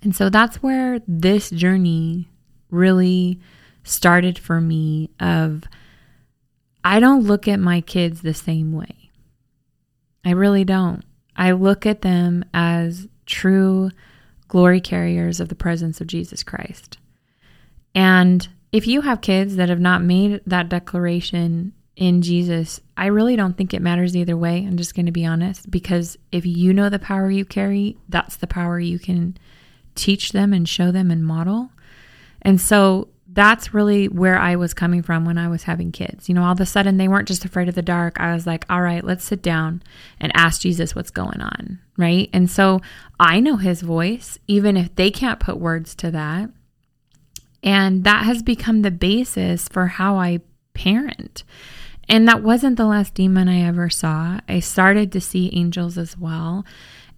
And 0.01 0.15
so 0.15 0.29
that's 0.29 0.63
where 0.63 0.99
this 1.07 1.49
journey 1.49 2.29
really 2.69 3.39
started 3.83 4.37
for 4.39 4.61
me 4.61 5.09
of 5.19 5.63
I 6.83 6.99
don't 6.99 7.23
look 7.23 7.47
at 7.47 7.59
my 7.59 7.81
kids 7.81 8.21
the 8.21 8.33
same 8.33 8.71
way. 8.71 9.11
I 10.23 10.31
really 10.31 10.63
don't. 10.63 11.03
I 11.35 11.51
look 11.51 11.85
at 11.85 12.01
them 12.01 12.45
as 12.53 13.07
true 13.25 13.91
glory 14.47 14.81
carriers 14.81 15.39
of 15.39 15.49
the 15.49 15.55
presence 15.55 16.01
of 16.01 16.07
Jesus 16.07 16.43
Christ. 16.43 16.97
And 17.93 18.47
if 18.71 18.87
you 18.87 19.01
have 19.01 19.21
kids 19.21 19.55
that 19.55 19.69
have 19.69 19.79
not 19.79 20.03
made 20.03 20.41
that 20.45 20.69
declaration 20.69 21.73
in 21.95 22.21
Jesus, 22.21 22.79
I 22.95 23.07
really 23.07 23.35
don't 23.35 23.57
think 23.57 23.73
it 23.73 23.81
matters 23.81 24.15
either 24.15 24.37
way. 24.37 24.65
I'm 24.65 24.77
just 24.77 24.95
going 24.95 25.05
to 25.05 25.11
be 25.11 25.25
honest 25.25 25.69
because 25.69 26.17
if 26.31 26.45
you 26.45 26.73
know 26.73 26.89
the 26.89 26.99
power 26.99 27.29
you 27.29 27.45
carry, 27.45 27.97
that's 28.07 28.37
the 28.37 28.47
power 28.47 28.79
you 28.79 28.99
can 28.99 29.37
teach 29.95 30.31
them 30.31 30.53
and 30.53 30.67
show 30.67 30.91
them 30.91 31.11
and 31.11 31.25
model. 31.25 31.71
And 32.41 32.59
so 32.59 33.09
that's 33.31 33.73
really 33.73 34.07
where 34.07 34.37
I 34.37 34.55
was 34.55 34.73
coming 34.73 35.03
from 35.03 35.23
when 35.23 35.37
I 35.37 35.47
was 35.47 35.63
having 35.63 35.91
kids. 35.91 36.27
You 36.27 36.35
know, 36.35 36.43
all 36.43 36.51
of 36.51 36.59
a 36.59 36.65
sudden 36.65 36.97
they 36.97 37.07
weren't 37.07 37.27
just 37.27 37.45
afraid 37.45 37.69
of 37.69 37.75
the 37.75 37.81
dark. 37.81 38.19
I 38.19 38.33
was 38.33 38.47
like, 38.47 38.65
all 38.69 38.81
right, 38.81 39.03
let's 39.03 39.23
sit 39.23 39.41
down 39.41 39.83
and 40.19 40.31
ask 40.35 40.61
Jesus 40.61 40.95
what's 40.95 41.11
going 41.11 41.39
on. 41.39 41.79
Right. 41.95 42.29
And 42.33 42.49
so 42.49 42.81
I 43.19 43.39
know 43.39 43.57
his 43.57 43.81
voice, 43.81 44.39
even 44.47 44.75
if 44.75 44.95
they 44.95 45.11
can't 45.11 45.39
put 45.39 45.59
words 45.59 45.93
to 45.95 46.11
that. 46.11 46.49
And 47.61 48.03
that 48.03 48.25
has 48.25 48.41
become 48.41 48.81
the 48.81 48.91
basis 48.91 49.67
for 49.67 49.87
how 49.87 50.15
I 50.15 50.39
parent. 50.73 51.43
And 52.07 52.27
that 52.27 52.41
wasn't 52.41 52.77
the 52.77 52.85
last 52.85 53.13
demon 53.13 53.47
I 53.47 53.61
ever 53.61 53.89
saw. 53.89 54.39
I 54.47 54.59
started 54.59 55.11
to 55.11 55.21
see 55.21 55.51
angels 55.53 55.97
as 55.97 56.17
well. 56.17 56.65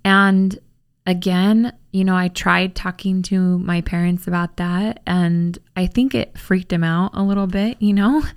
And 0.03 0.59
again, 1.05 1.73
you 1.91 2.03
know, 2.03 2.15
I 2.15 2.27
tried 2.29 2.75
talking 2.75 3.21
to 3.23 3.59
my 3.59 3.81
parents 3.81 4.27
about 4.27 4.57
that, 4.57 5.01
and 5.05 5.57
I 5.75 5.87
think 5.87 6.15
it 6.15 6.37
freaked 6.37 6.69
them 6.69 6.83
out 6.83 7.11
a 7.13 7.23
little 7.23 7.47
bit, 7.47 7.81
you 7.81 7.93
know? 7.93 8.23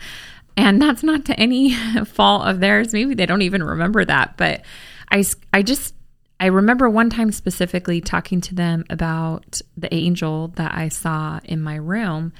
And 0.56 0.80
that's 0.80 1.02
not 1.02 1.24
to 1.24 1.40
any 1.40 1.74
fault 2.04 2.46
of 2.46 2.60
theirs. 2.60 2.92
Maybe 2.92 3.14
they 3.14 3.26
don't 3.26 3.42
even 3.42 3.60
remember 3.60 4.04
that, 4.04 4.36
but 4.36 4.62
I, 5.10 5.24
I 5.52 5.62
just 5.62 5.96
I 6.38 6.46
remember 6.46 6.90
one 6.90 7.10
time 7.10 7.32
specifically 7.32 8.00
talking 8.00 8.40
to 8.42 8.54
them 8.54 8.84
about 8.90 9.60
the 9.76 9.92
angel 9.94 10.48
that 10.56 10.74
I 10.74 10.88
saw 10.88 11.40
in 11.44 11.60
my 11.60 11.76
room. 11.76 12.32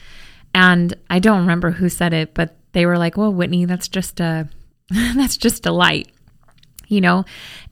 And 0.55 0.95
I 1.09 1.19
don't 1.21 1.41
remember 1.41 1.71
who 1.71 1.89
said 1.89 2.13
it, 2.13 2.35
but 2.35 2.57
they 2.73 2.87
were 2.87 2.99
like, 2.99 3.17
"Well, 3.17 3.33
Whitney, 3.33 3.65
that's 3.65 3.89
just 3.89 4.21
a 4.21 4.49
that's 4.91 5.37
just 5.37 5.67
a 5.67 5.73
light." 5.73 6.09
You 6.89 7.01
know? 7.01 7.25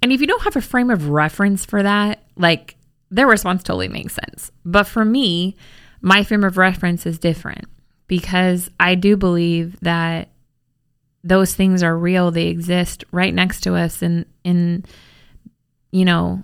And 0.02 0.12
if 0.12 0.20
you 0.20 0.26
don't 0.26 0.42
have 0.42 0.56
a 0.56 0.60
frame 0.60 0.90
of 0.90 1.08
reference 1.08 1.64
for 1.64 1.82
that, 1.82 2.22
like 2.36 2.76
their 3.10 3.26
response 3.26 3.62
totally 3.62 3.88
makes 3.88 4.14
sense. 4.14 4.50
But 4.64 4.84
for 4.84 5.04
me, 5.04 5.56
my 6.00 6.24
frame 6.24 6.44
of 6.44 6.56
reference 6.56 7.06
is 7.06 7.18
different 7.18 7.66
because 8.08 8.70
I 8.80 8.94
do 8.94 9.16
believe 9.16 9.78
that 9.80 10.28
those 11.24 11.54
things 11.54 11.82
are 11.82 11.96
real. 11.96 12.30
They 12.30 12.48
exist 12.48 13.04
right 13.12 13.32
next 13.32 13.60
to 13.62 13.74
us 13.74 14.02
in 14.02 14.26
in 14.44 14.84
you 15.92 16.04
know, 16.04 16.42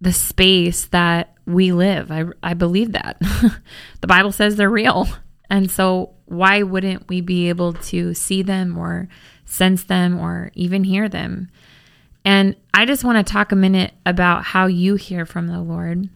the 0.00 0.12
space 0.12 0.86
that 0.86 1.32
we 1.46 1.72
live. 1.72 2.10
I, 2.10 2.24
I 2.42 2.52
believe 2.54 2.92
that. 2.92 3.16
the 4.00 4.06
Bible 4.06 4.32
says 4.32 4.56
they're 4.56 4.68
real. 4.68 5.08
And 5.48 5.70
so, 5.70 6.10
why 6.26 6.62
wouldn't 6.62 7.08
we 7.08 7.20
be 7.20 7.48
able 7.48 7.74
to 7.74 8.12
see 8.12 8.42
them 8.42 8.76
or 8.76 9.08
sense 9.44 9.84
them 9.84 10.18
or 10.18 10.50
even 10.54 10.84
hear 10.84 11.08
them? 11.08 11.48
And 12.24 12.56
I 12.72 12.86
just 12.86 13.04
want 13.04 13.24
to 13.24 13.32
talk 13.32 13.52
a 13.52 13.56
minute 13.56 13.92
about 14.06 14.44
how 14.44 14.66
you 14.66 14.94
hear 14.94 15.26
from 15.26 15.46
the 15.46 15.60
Lord. 15.60 16.08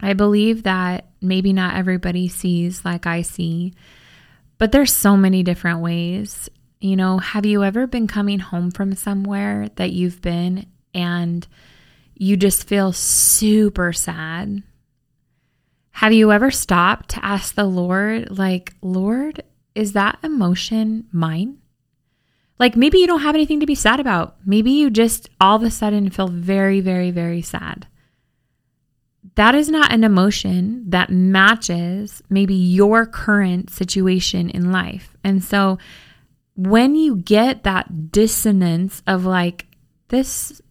I 0.00 0.14
believe 0.14 0.64
that 0.64 1.06
maybe 1.20 1.52
not 1.52 1.76
everybody 1.76 2.28
sees 2.28 2.84
like 2.84 3.06
I 3.06 3.22
see, 3.22 3.74
but 4.58 4.72
there's 4.72 4.92
so 4.92 5.16
many 5.16 5.42
different 5.42 5.80
ways. 5.80 6.48
You 6.80 6.96
know, 6.96 7.18
have 7.18 7.46
you 7.46 7.62
ever 7.62 7.86
been 7.86 8.08
coming 8.08 8.40
home 8.40 8.72
from 8.72 8.96
somewhere 8.96 9.68
that 9.76 9.92
you've 9.92 10.20
been 10.20 10.66
and 10.92 11.46
you 12.14 12.36
just 12.36 12.68
feel 12.68 12.92
super 12.92 13.92
sad. 13.92 14.62
Have 15.90 16.12
you 16.12 16.32
ever 16.32 16.50
stopped 16.50 17.10
to 17.10 17.24
ask 17.24 17.54
the 17.54 17.64
Lord, 17.64 18.36
like, 18.36 18.74
Lord, 18.80 19.42
is 19.74 19.92
that 19.92 20.18
emotion 20.22 21.06
mine? 21.12 21.58
Like 22.62 22.76
maybe 22.76 22.98
you 22.98 23.08
don't 23.08 23.22
have 23.22 23.34
anything 23.34 23.58
to 23.58 23.66
be 23.66 23.74
sad 23.74 23.98
about. 23.98 24.36
Maybe 24.46 24.70
you 24.70 24.88
just 24.88 25.28
all 25.40 25.56
of 25.56 25.64
a 25.64 25.70
sudden 25.70 26.10
feel 26.10 26.28
very, 26.28 26.80
very, 26.80 27.10
very 27.10 27.42
sad. 27.42 27.88
That 29.34 29.56
is 29.56 29.68
not 29.68 29.92
an 29.92 30.04
emotion 30.04 30.84
that 30.90 31.10
matches 31.10 32.22
maybe 32.30 32.54
your 32.54 33.04
current 33.04 33.68
situation 33.68 34.48
in 34.48 34.70
life. 34.70 35.16
And 35.24 35.42
so 35.42 35.78
when 36.54 36.94
you 36.94 37.16
get 37.16 37.64
that 37.64 38.12
dissonance 38.12 39.02
of 39.08 39.24
like, 39.24 39.66
this 40.06 40.62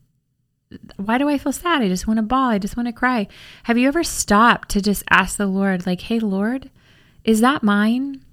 why 0.96 1.18
do 1.18 1.28
I 1.28 1.38
feel 1.38 1.52
sad? 1.52 1.82
I 1.82 1.90
just 1.90 2.08
want 2.08 2.20
to 2.20 2.24
bawl. 2.24 2.52
I 2.52 2.58
just 2.58 2.78
want 2.78 2.88
to 2.88 2.94
cry. 2.94 3.28
Have 3.64 3.78
you 3.78 3.90
ever 3.90 4.06
stopped 4.06 4.70
to 4.70 4.82
just 4.82 5.04
ask 5.10 5.36
the 5.36 5.46
Lord, 5.46 5.86
like, 5.86 6.00
hey, 6.00 6.20
Lord, 6.20 6.70
is 7.26 7.42
that 7.42 7.64
mine? 7.64 8.24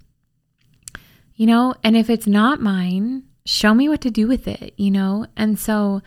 You 1.35 1.47
know, 1.47 1.75
and 1.83 1.97
if 1.97 2.09
it's 2.09 2.29
not 2.29 2.61
mine, 2.61 3.25
show 3.49 3.73
me 3.73 3.89
what 3.89 4.03
to 4.03 4.11
do 4.11 4.29
with 4.29 4.47
it, 4.47 4.75
you 4.77 4.91
know? 4.91 5.27
And 5.35 5.59
so 5.59 6.03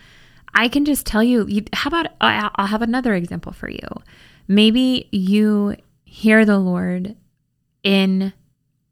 I 0.53 0.67
can 0.67 0.85
just 0.85 1.07
tell 1.07 1.23
you, 1.23 1.65
how 1.73 1.87
about 1.87 2.07
I'll 2.21 2.67
have 2.67 2.83
another 2.83 3.15
example 3.15 3.51
for 3.51 3.67
you. 3.67 3.87
Maybe 4.47 5.09
you 5.11 5.75
hear 6.03 6.45
the 6.45 6.59
Lord 6.59 7.15
in 7.81 8.31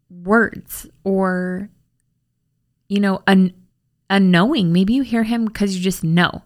words 0.10 0.88
or, 1.04 1.70
you 2.88 3.00
know, 3.00 3.22
a, 3.28 3.54
a 4.10 4.20
knowing. 4.20 4.74
Maybe 4.74 4.94
you 4.94 5.04
hear 5.04 5.24
him 5.24 5.46
because 5.46 5.76
you 5.76 5.84
just 5.84 6.04
know. 6.04 6.42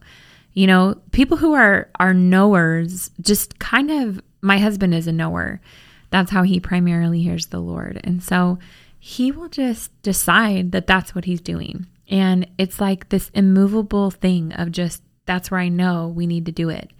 You 0.51 0.67
know, 0.67 1.01
people 1.11 1.37
who 1.37 1.53
are 1.53 1.89
are 2.01 2.13
knowers 2.13 3.11
just 3.21 3.59
kind 3.59 3.89
of 3.89 4.21
my 4.41 4.57
husband 4.57 4.93
is 4.93 5.07
a 5.07 5.13
knower. 5.13 5.61
That's 6.09 6.31
how 6.31 6.43
he 6.43 6.59
primarily 6.59 7.21
hears 7.21 7.45
the 7.45 7.61
Lord. 7.61 8.01
And 8.03 8.21
so 8.21 8.59
he 8.99 9.31
will 9.31 9.49
just 9.49 9.89
decide 10.01 10.73
that 10.73 10.85
that's 10.85 11.15
what 11.15 11.25
he's 11.25 11.41
doing. 11.41 11.87
And 12.13 12.47
it's 12.59 12.79
like 12.79 13.09
this 13.09 13.31
immovable 13.33 14.11
thing 14.11 14.53
of 14.53 14.71
just 14.71 15.01
that's 15.25 15.49
where 15.49 15.59
I 15.59 15.69
know 15.69 16.07
we 16.07 16.27
need 16.27 16.45
to 16.45 16.51
do 16.51 16.69
it. 16.69 16.91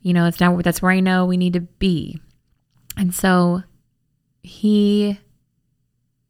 You 0.00 0.12
know, 0.12 0.26
it's 0.26 0.38
not 0.38 0.62
that's 0.62 0.80
where 0.80 0.92
I 0.92 1.00
know 1.00 1.26
we 1.26 1.36
need 1.36 1.54
to 1.54 1.60
be. 1.60 2.20
And 2.96 3.12
so 3.12 3.64
he 4.44 5.18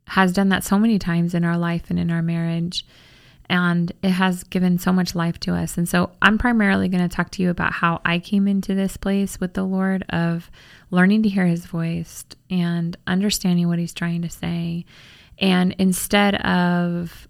has 0.06 0.32
done 0.32 0.48
that 0.48 0.64
so 0.64 0.78
many 0.78 0.98
times 0.98 1.34
in 1.34 1.44
our 1.44 1.58
life 1.58 1.90
and 1.90 1.98
in 1.98 2.10
our 2.10 2.22
marriage 2.22 2.86
and 3.50 3.92
it 4.02 4.10
has 4.10 4.42
given 4.44 4.78
so 4.78 4.90
much 4.90 5.14
life 5.14 5.38
to 5.40 5.54
us. 5.54 5.76
And 5.76 5.86
so 5.86 6.10
I'm 6.22 6.38
primarily 6.38 6.88
going 6.88 7.06
to 7.06 7.14
talk 7.14 7.28
to 7.32 7.42
you 7.42 7.50
about 7.50 7.74
how 7.74 8.00
I 8.06 8.20
came 8.20 8.48
into 8.48 8.74
this 8.74 8.96
place 8.96 9.38
with 9.38 9.52
the 9.52 9.64
Lord 9.64 10.02
of 10.08 10.50
learning 10.90 11.24
to 11.24 11.28
hear 11.28 11.44
his 11.44 11.66
voice 11.66 12.24
and 12.48 12.96
understanding 13.06 13.68
what 13.68 13.78
he's 13.78 13.92
trying 13.92 14.22
to 14.22 14.30
say. 14.30 14.86
And 15.38 15.74
instead 15.78 16.36
of 16.36 17.28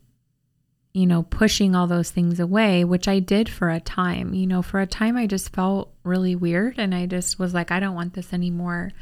you 0.95 1.07
know, 1.07 1.25
pushing 1.25 1.75
all 1.75 1.89
those 1.89 2.13
things 2.13 2.39
away, 2.39 2.85
which 2.85 3.09
I 3.09 3.19
did 3.19 3.49
for 3.49 3.69
a 3.69 3.81
time. 3.81 4.33
You 4.33 4.47
know, 4.47 4.63
for 4.63 4.81
a 4.81 4.87
time, 4.87 5.17
I 5.17 5.27
just 5.27 5.53
felt 5.53 5.93
really 6.05 6.37
weird 6.37 6.79
and 6.79 6.95
I 6.95 7.07
just 7.07 7.37
was 7.37 7.53
like, 7.53 7.73
I 7.73 7.81
don't 7.81 7.97
want 7.97 8.15
this 8.15 8.33
anymore. 8.33 8.93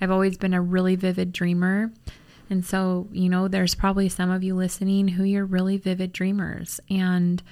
I've 0.00 0.10
always 0.10 0.38
been 0.38 0.54
a 0.54 0.62
really 0.62 0.96
vivid 0.96 1.30
dreamer. 1.30 1.92
And 2.48 2.64
so, 2.64 3.06
you 3.12 3.28
know, 3.28 3.48
there's 3.48 3.74
probably 3.74 4.08
some 4.08 4.30
of 4.30 4.42
you 4.42 4.54
listening 4.54 5.08
who 5.08 5.24
you're 5.24 5.44
really 5.44 5.76
vivid 5.76 6.12
dreamers. 6.12 6.80
And 6.88 7.42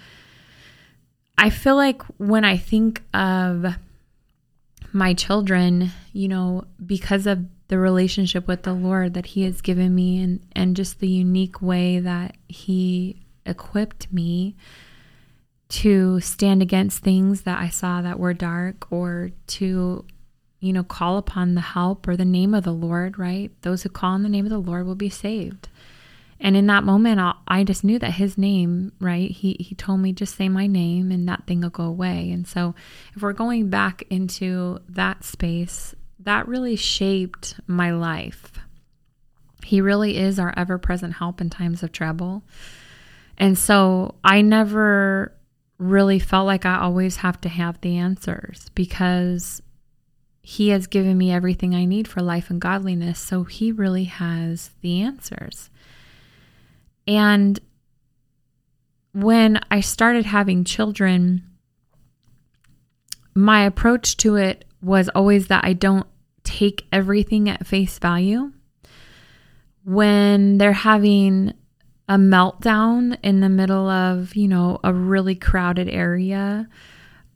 I 1.36 1.50
feel 1.50 1.76
like 1.76 2.02
when 2.16 2.44
I 2.44 2.56
think 2.56 3.02
of 3.12 3.66
my 4.92 5.12
children, 5.12 5.90
you 6.14 6.28
know, 6.28 6.64
because 6.84 7.26
of 7.26 7.44
the 7.68 7.78
relationship 7.78 8.48
with 8.48 8.62
the 8.62 8.72
Lord 8.72 9.12
that 9.12 9.26
He 9.26 9.44
has 9.44 9.60
given 9.60 9.94
me 9.94 10.22
and, 10.22 10.40
and 10.56 10.74
just 10.74 11.00
the 11.00 11.08
unique 11.08 11.60
way 11.60 12.00
that 12.00 12.36
He 12.48 13.20
equipped 13.46 14.12
me 14.12 14.56
to 15.68 16.20
stand 16.20 16.62
against 16.62 17.02
things 17.02 17.42
that 17.42 17.60
I 17.60 17.68
saw 17.68 18.02
that 18.02 18.18
were 18.18 18.34
dark 18.34 18.90
or 18.90 19.30
to, 19.48 20.04
you 20.58 20.72
know, 20.72 20.82
call 20.82 21.16
upon 21.16 21.54
the 21.54 21.60
help 21.60 22.08
or 22.08 22.16
the 22.16 22.24
name 22.24 22.54
of 22.54 22.64
the 22.64 22.72
Lord, 22.72 23.18
right? 23.18 23.50
Those 23.62 23.82
who 23.82 23.88
call 23.88 24.12
on 24.12 24.22
the 24.22 24.28
name 24.28 24.44
of 24.44 24.50
the 24.50 24.58
Lord 24.58 24.86
will 24.86 24.96
be 24.96 25.10
saved. 25.10 25.68
And 26.40 26.56
in 26.56 26.66
that 26.68 26.84
moment, 26.84 27.20
I, 27.20 27.34
I 27.46 27.64
just 27.64 27.84
knew 27.84 27.98
that 27.98 28.12
his 28.12 28.38
name, 28.38 28.92
right? 28.98 29.30
He, 29.30 29.56
he 29.60 29.74
told 29.74 30.00
me, 30.00 30.12
just 30.12 30.36
say 30.36 30.48
my 30.48 30.66
name 30.66 31.12
and 31.12 31.28
that 31.28 31.46
thing 31.46 31.60
will 31.60 31.70
go 31.70 31.84
away. 31.84 32.30
And 32.30 32.48
so, 32.48 32.74
if 33.14 33.22
we're 33.22 33.34
going 33.34 33.68
back 33.68 34.02
into 34.08 34.78
that 34.88 35.22
space, 35.22 35.94
that 36.18 36.48
really 36.48 36.76
shaped 36.76 37.60
my 37.66 37.92
life. 37.92 38.52
He 39.64 39.80
really 39.80 40.16
is 40.16 40.38
our 40.38 40.54
ever 40.56 40.78
present 40.78 41.14
help 41.14 41.40
in 41.40 41.50
times 41.50 41.82
of 41.82 41.92
trouble. 41.92 42.42
And 43.40 43.56
so, 43.56 44.16
I 44.22 44.42
never 44.42 45.34
really 45.78 46.18
felt 46.18 46.46
like 46.46 46.66
I 46.66 46.78
always 46.78 47.16
have 47.16 47.40
to 47.40 47.48
have 47.48 47.80
the 47.80 47.96
answers 47.96 48.68
because 48.74 49.62
he 50.42 50.68
has 50.68 50.86
given 50.86 51.16
me 51.16 51.32
everything 51.32 51.74
I 51.74 51.86
need 51.86 52.06
for 52.06 52.20
life 52.20 52.50
and 52.50 52.60
godliness. 52.60 53.18
So, 53.18 53.44
he 53.44 53.72
really 53.72 54.04
has 54.04 54.70
the 54.82 55.00
answers. 55.00 55.70
And 57.08 57.58
when 59.12 59.58
I 59.70 59.80
started 59.80 60.26
having 60.26 60.62
children, 60.64 61.42
my 63.34 63.64
approach 63.64 64.18
to 64.18 64.36
it 64.36 64.66
was 64.82 65.08
always 65.14 65.46
that 65.48 65.64
I 65.64 65.72
don't 65.72 66.06
take 66.44 66.86
everything 66.92 67.48
at 67.48 67.66
face 67.66 67.98
value. 67.98 68.52
When 69.82 70.58
they're 70.58 70.72
having 70.74 71.54
a 72.10 72.16
meltdown 72.16 73.16
in 73.22 73.38
the 73.38 73.48
middle 73.48 73.88
of, 73.88 74.34
you 74.34 74.48
know, 74.48 74.80
a 74.82 74.92
really 74.92 75.36
crowded 75.36 75.88
area, 75.88 76.68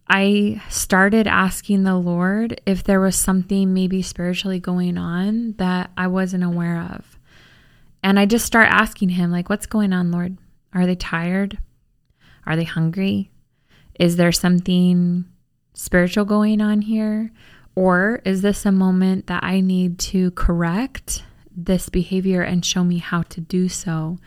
I 0.08 0.60
started 0.68 1.28
asking 1.28 1.84
the 1.84 1.94
Lord 1.94 2.60
if 2.66 2.82
there 2.82 3.00
was 3.00 3.14
something 3.14 3.72
maybe 3.72 4.02
spiritually 4.02 4.58
going 4.58 4.98
on 4.98 5.52
that 5.58 5.92
I 5.96 6.08
wasn't 6.08 6.42
aware 6.42 6.80
of. 6.92 7.20
And 8.02 8.18
I 8.18 8.26
just 8.26 8.44
start 8.44 8.68
asking 8.68 9.10
him, 9.10 9.30
like, 9.30 9.48
what's 9.48 9.66
going 9.66 9.92
on, 9.92 10.10
Lord? 10.10 10.38
Are 10.72 10.86
they 10.86 10.96
tired? 10.96 11.56
Are 12.44 12.56
they 12.56 12.64
hungry? 12.64 13.30
Is 14.00 14.16
there 14.16 14.32
something 14.32 15.24
spiritual 15.72 16.24
going 16.24 16.60
on 16.60 16.82
here? 16.82 17.30
Or 17.76 18.20
is 18.24 18.42
this 18.42 18.66
a 18.66 18.72
moment 18.72 19.28
that 19.28 19.44
I 19.44 19.60
need 19.60 20.00
to 20.00 20.32
correct 20.32 21.22
this 21.56 21.88
behavior 21.88 22.42
and 22.42 22.66
show 22.66 22.82
me 22.82 22.98
how 22.98 23.22
to 23.22 23.40
do 23.40 23.68
so, 23.68 24.18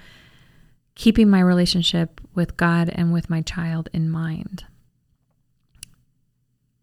keeping 0.98 1.30
my 1.30 1.40
relationship 1.40 2.20
with 2.34 2.58
God 2.58 2.90
and 2.90 3.14
with 3.14 3.30
my 3.30 3.42
child 3.42 3.88
in 3.94 4.10
mind? 4.10 4.66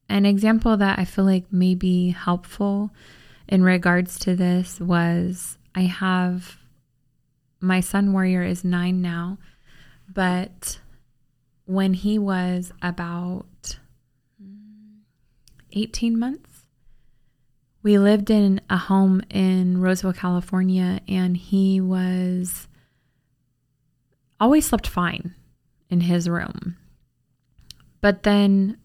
An 0.09 0.25
example 0.25 0.77
that 0.77 0.99
I 0.99 1.05
feel 1.05 1.25
like 1.25 1.53
may 1.53 1.75
be 1.75 2.11
helpful 2.11 2.93
in 3.49 3.65
regards 3.65 4.19
to 4.21 4.37
this 4.37 4.81
was 4.81 5.59
I 5.75 5.83
have 5.83 6.59
my 7.61 7.81
son 7.81 8.13
Warrior 8.13 8.43
is 8.43 8.63
nine 8.63 9.03
now, 9.03 9.39
but 10.13 10.79
when 11.65 11.95
he 11.95 12.17
was 12.17 12.73
about 12.81 13.79
18 15.73 16.17
months, 16.17 16.67
we 17.83 17.99
lived 17.99 18.31
in 18.31 18.61
a 18.71 18.77
home 18.77 19.23
in 19.29 19.81
Roseville, 19.81 20.13
California, 20.13 21.01
and 21.09 21.37
he 21.37 21.81
was 21.81 22.69
always 24.41 24.67
slept 24.67 24.87
fine 24.87 25.35
in 25.91 26.03
his 26.03 26.29
room. 26.29 26.77
But 28.01 28.23
then, 28.23 28.79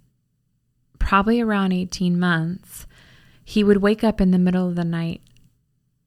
probably 0.98 1.42
around 1.42 1.74
18 1.74 2.20
months, 2.20 2.88
he 3.44 3.64
would 3.64 3.78
wake 3.78 4.04
up 4.04 4.22
in 4.22 4.32
the 4.32 4.40
middle 4.40 4.68
of 4.68 4.76
the 4.76 4.84
night 4.86 5.22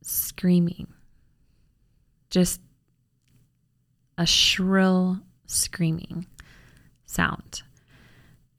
screaming 0.03 0.89
just 2.33 2.63
a 4.17 4.27
shrill 4.27 5.21
screaming 5.47 6.27
sound. 7.05 7.63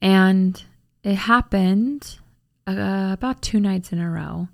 And 0.00 0.62
it 1.02 1.16
happened 1.16 2.18
uh, 2.66 3.10
about 3.12 3.42
two 3.42 3.58
nights 3.58 3.92
in 3.92 3.98
a 3.98 4.08
row. 4.08 4.48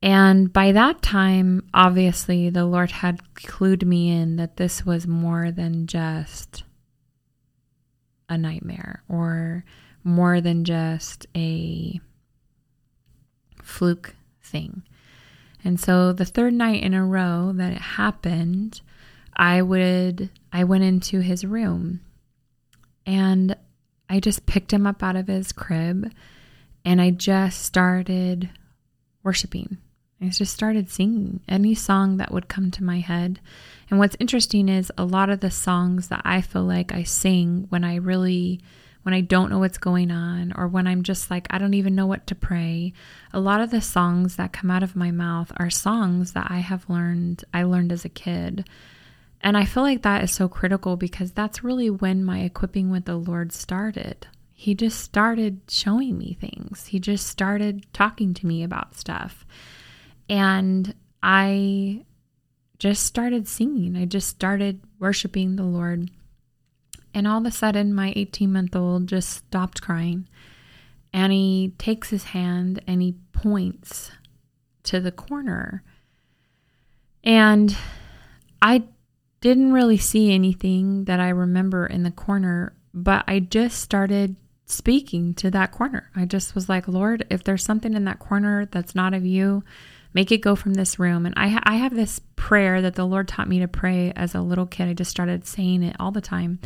And 0.00 0.52
by 0.52 0.72
that 0.72 1.02
time, 1.02 1.68
obviously, 1.74 2.50
the 2.50 2.64
Lord 2.64 2.90
had 2.90 3.20
clued 3.34 3.84
me 3.84 4.10
in 4.10 4.36
that 4.36 4.56
this 4.56 4.86
was 4.86 5.06
more 5.06 5.50
than 5.50 5.86
just 5.86 6.62
a 8.28 8.38
nightmare 8.38 9.02
or 9.08 9.64
more 10.04 10.40
than 10.40 10.64
just 10.64 11.26
a 11.36 12.00
fluke 13.62 14.14
thing. 14.42 14.82
And 15.64 15.80
so 15.80 16.12
the 16.12 16.24
third 16.24 16.54
night 16.54 16.82
in 16.82 16.94
a 16.94 17.04
row 17.04 17.52
that 17.54 17.72
it 17.72 17.80
happened, 17.80 18.80
I 19.36 19.62
would 19.62 20.30
I 20.52 20.64
went 20.64 20.84
into 20.84 21.20
his 21.20 21.44
room 21.44 22.00
and 23.04 23.56
I 24.08 24.20
just 24.20 24.46
picked 24.46 24.72
him 24.72 24.86
up 24.86 25.02
out 25.02 25.16
of 25.16 25.26
his 25.26 25.52
crib 25.52 26.12
and 26.84 27.00
I 27.00 27.10
just 27.10 27.62
started 27.62 28.50
worshiping. 29.22 29.78
I 30.20 30.28
just 30.28 30.52
started 30.52 30.90
singing 30.90 31.40
any 31.48 31.74
song 31.74 32.16
that 32.16 32.32
would 32.32 32.48
come 32.48 32.70
to 32.72 32.84
my 32.84 32.98
head. 32.98 33.40
And 33.88 33.98
what's 33.98 34.16
interesting 34.18 34.68
is 34.68 34.90
a 34.98 35.04
lot 35.04 35.30
of 35.30 35.40
the 35.40 35.50
songs 35.50 36.08
that 36.08 36.22
I 36.24 36.40
feel 36.40 36.64
like 36.64 36.92
I 36.92 37.04
sing 37.04 37.66
when 37.68 37.84
I 37.84 37.96
really 37.96 38.60
when 39.08 39.14
I 39.14 39.20
don't 39.22 39.48
know 39.48 39.58
what's 39.58 39.78
going 39.78 40.10
on, 40.10 40.52
or 40.54 40.68
when 40.68 40.86
I'm 40.86 41.02
just 41.02 41.30
like, 41.30 41.46
I 41.48 41.56
don't 41.56 41.72
even 41.72 41.94
know 41.94 42.06
what 42.06 42.26
to 42.26 42.34
pray. 42.34 42.92
A 43.32 43.40
lot 43.40 43.62
of 43.62 43.70
the 43.70 43.80
songs 43.80 44.36
that 44.36 44.52
come 44.52 44.70
out 44.70 44.82
of 44.82 44.96
my 44.96 45.10
mouth 45.10 45.50
are 45.56 45.70
songs 45.70 46.32
that 46.32 46.50
I 46.50 46.58
have 46.58 46.90
learned, 46.90 47.42
I 47.54 47.62
learned 47.62 47.90
as 47.90 48.04
a 48.04 48.10
kid. 48.10 48.68
And 49.40 49.56
I 49.56 49.64
feel 49.64 49.82
like 49.82 50.02
that 50.02 50.24
is 50.24 50.32
so 50.32 50.46
critical 50.46 50.96
because 50.96 51.32
that's 51.32 51.64
really 51.64 51.88
when 51.88 52.22
my 52.22 52.40
equipping 52.40 52.90
with 52.90 53.06
the 53.06 53.16
Lord 53.16 53.50
started. 53.50 54.26
He 54.52 54.74
just 54.74 55.00
started 55.00 55.60
showing 55.68 56.18
me 56.18 56.36
things, 56.38 56.86
He 56.88 56.98
just 56.98 57.26
started 57.28 57.86
talking 57.94 58.34
to 58.34 58.46
me 58.46 58.62
about 58.62 58.94
stuff. 58.94 59.46
And 60.28 60.94
I 61.22 62.04
just 62.78 63.04
started 63.04 63.48
singing, 63.48 63.96
I 63.96 64.04
just 64.04 64.28
started 64.28 64.80
worshiping 64.98 65.56
the 65.56 65.64
Lord. 65.64 66.10
And 67.14 67.26
all 67.26 67.38
of 67.38 67.46
a 67.46 67.50
sudden, 67.50 67.94
my 67.94 68.12
18 68.14 68.52
month 68.52 68.76
old 68.76 69.06
just 69.06 69.30
stopped 69.30 69.82
crying. 69.82 70.28
And 71.12 71.32
he 71.32 71.72
takes 71.78 72.10
his 72.10 72.24
hand 72.24 72.82
and 72.86 73.00
he 73.00 73.16
points 73.32 74.10
to 74.84 75.00
the 75.00 75.10
corner. 75.10 75.82
And 77.24 77.76
I 78.60 78.84
didn't 79.40 79.72
really 79.72 79.98
see 79.98 80.32
anything 80.32 81.04
that 81.04 81.20
I 81.20 81.28
remember 81.30 81.86
in 81.86 82.02
the 82.02 82.10
corner, 82.10 82.74
but 82.92 83.24
I 83.26 83.40
just 83.40 83.80
started 83.80 84.36
speaking 84.66 85.34
to 85.34 85.50
that 85.50 85.72
corner. 85.72 86.10
I 86.14 86.24
just 86.24 86.54
was 86.54 86.68
like, 86.68 86.88
Lord, 86.88 87.26
if 87.30 87.42
there's 87.42 87.64
something 87.64 87.94
in 87.94 88.04
that 88.04 88.18
corner 88.18 88.66
that's 88.66 88.94
not 88.94 89.14
of 89.14 89.24
you, 89.24 89.64
make 90.18 90.32
it 90.32 90.38
go 90.38 90.56
from 90.56 90.74
this 90.74 90.98
room. 90.98 91.26
And 91.26 91.34
I, 91.36 91.60
I 91.62 91.76
have 91.76 91.94
this 91.94 92.20
prayer 92.34 92.82
that 92.82 92.96
the 92.96 93.04
Lord 93.04 93.28
taught 93.28 93.46
me 93.46 93.60
to 93.60 93.68
pray 93.68 94.12
as 94.16 94.34
a 94.34 94.40
little 94.40 94.66
kid. 94.66 94.88
I 94.88 94.92
just 94.92 95.12
started 95.12 95.46
saying 95.46 95.84
it 95.84 95.94
all 96.00 96.10
the 96.10 96.20
time. 96.20 96.58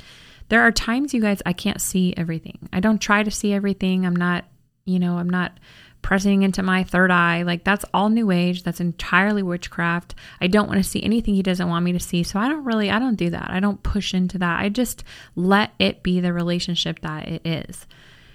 There 0.48 0.62
are 0.62 0.72
times, 0.72 1.12
you 1.12 1.20
guys, 1.20 1.42
I 1.44 1.52
can't 1.52 1.78
see 1.78 2.14
everything. 2.16 2.70
I 2.72 2.80
don't 2.80 2.98
try 2.98 3.22
to 3.22 3.30
see 3.30 3.52
everything. 3.52 4.06
I'm 4.06 4.16
not, 4.16 4.46
you 4.86 4.98
know, 4.98 5.18
I'm 5.18 5.28
not 5.28 5.52
pressing 6.00 6.44
into 6.44 6.62
my 6.62 6.82
third 6.82 7.10
eye. 7.10 7.42
Like 7.42 7.62
that's 7.62 7.84
all 7.92 8.08
new 8.08 8.30
age. 8.30 8.62
That's 8.62 8.80
entirely 8.80 9.42
witchcraft. 9.42 10.14
I 10.40 10.46
don't 10.46 10.66
want 10.66 10.82
to 10.82 10.88
see 10.88 11.02
anything 11.02 11.34
he 11.34 11.42
doesn't 11.42 11.68
want 11.68 11.84
me 11.84 11.92
to 11.92 12.00
see. 12.00 12.22
So 12.22 12.38
I 12.38 12.48
don't 12.48 12.64
really, 12.64 12.90
I 12.90 12.98
don't 12.98 13.16
do 13.16 13.28
that. 13.28 13.50
I 13.50 13.60
don't 13.60 13.82
push 13.82 14.14
into 14.14 14.38
that. 14.38 14.60
I 14.60 14.70
just 14.70 15.04
let 15.36 15.72
it 15.78 16.02
be 16.02 16.20
the 16.20 16.32
relationship 16.32 17.00
that 17.00 17.28
it 17.28 17.46
is. 17.46 17.86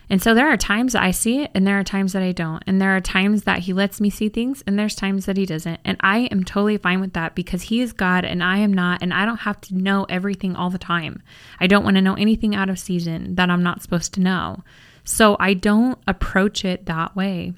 And 0.10 0.22
so 0.22 0.34
there 0.34 0.48
are 0.48 0.58
times 0.58 0.96
I 0.96 1.12
see 1.12 1.42
it 1.42 1.52
and 1.54 1.68
there 1.68 1.78
are 1.78 1.84
times 1.84 2.14
that 2.14 2.24
I 2.24 2.32
don't. 2.32 2.64
And 2.66 2.82
there 2.82 2.96
are 2.96 3.02
times 3.02 3.44
that 3.44 3.60
he 3.60 3.74
lets 3.74 4.00
me 4.00 4.10
see 4.10 4.30
things 4.30 4.64
and 4.66 4.80
there's 4.80 4.96
times 4.96 5.26
that 5.26 5.36
he 5.36 5.46
doesn't. 5.46 5.82
And 5.84 5.98
I 6.00 6.20
am 6.32 6.46
totally 6.46 6.78
fine 6.78 7.02
with 7.02 7.14
that 7.14 7.36
because 7.36 7.64
he 7.64 7.82
is 7.82 7.92
God 7.92 8.24
and 8.24 8.42
I 8.42 8.60
am 8.60 8.74
not. 8.74 9.02
And 9.02 9.14
I 9.14 9.26
don't 9.26 9.42
have 9.42 9.60
to 9.62 9.76
know 9.76 10.06
everything 10.08 10.56
all 10.56 10.70
the 10.70 10.78
time. 10.78 11.22
I 11.60 11.68
don't 11.68 11.84
want 11.84 11.98
to 11.98 12.02
know 12.02 12.14
anything 12.14 12.56
out 12.56 12.70
of 12.70 12.80
season 12.80 13.36
that 13.36 13.50
I'm 13.50 13.64
not 13.64 13.82
supposed 13.82 14.14
to 14.14 14.22
know. 14.22 14.64
So 15.04 15.36
I 15.40 15.54
don't 15.54 16.00
approach 16.08 16.64
it 16.64 16.86
that 16.86 17.16
way. 17.16 17.54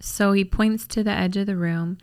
So 0.00 0.32
he 0.32 0.44
points 0.44 0.86
to 0.88 1.02
the 1.02 1.10
edge 1.10 1.36
of 1.38 1.46
the 1.46 1.56
room 1.56 1.98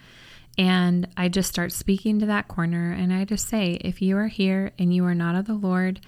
and 0.57 1.07
I 1.15 1.29
just 1.29 1.49
start 1.49 1.71
speaking 1.71 2.19
to 2.19 2.25
that 2.27 2.47
corner 2.47 2.91
and 2.91 3.13
I 3.13 3.25
just 3.25 3.47
say, 3.47 3.77
if 3.81 4.01
you 4.01 4.17
are 4.17 4.27
here 4.27 4.71
and 4.79 4.93
you 4.93 5.05
are 5.05 5.15
not 5.15 5.35
of 5.35 5.45
the 5.45 5.53
Lord, 5.53 5.99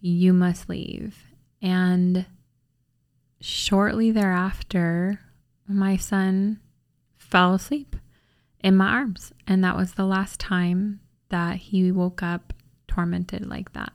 you 0.00 0.32
must 0.32 0.68
leave. 0.68 1.33
And 1.64 2.26
shortly 3.40 4.10
thereafter, 4.10 5.18
my 5.66 5.96
son 5.96 6.60
fell 7.16 7.54
asleep 7.54 7.96
in 8.62 8.76
my 8.76 8.88
arms. 8.88 9.32
And 9.46 9.64
that 9.64 9.74
was 9.74 9.94
the 9.94 10.04
last 10.04 10.38
time 10.38 11.00
that 11.30 11.56
he 11.56 11.90
woke 11.90 12.22
up 12.22 12.52
tormented 12.86 13.46
like 13.46 13.72
that. 13.72 13.94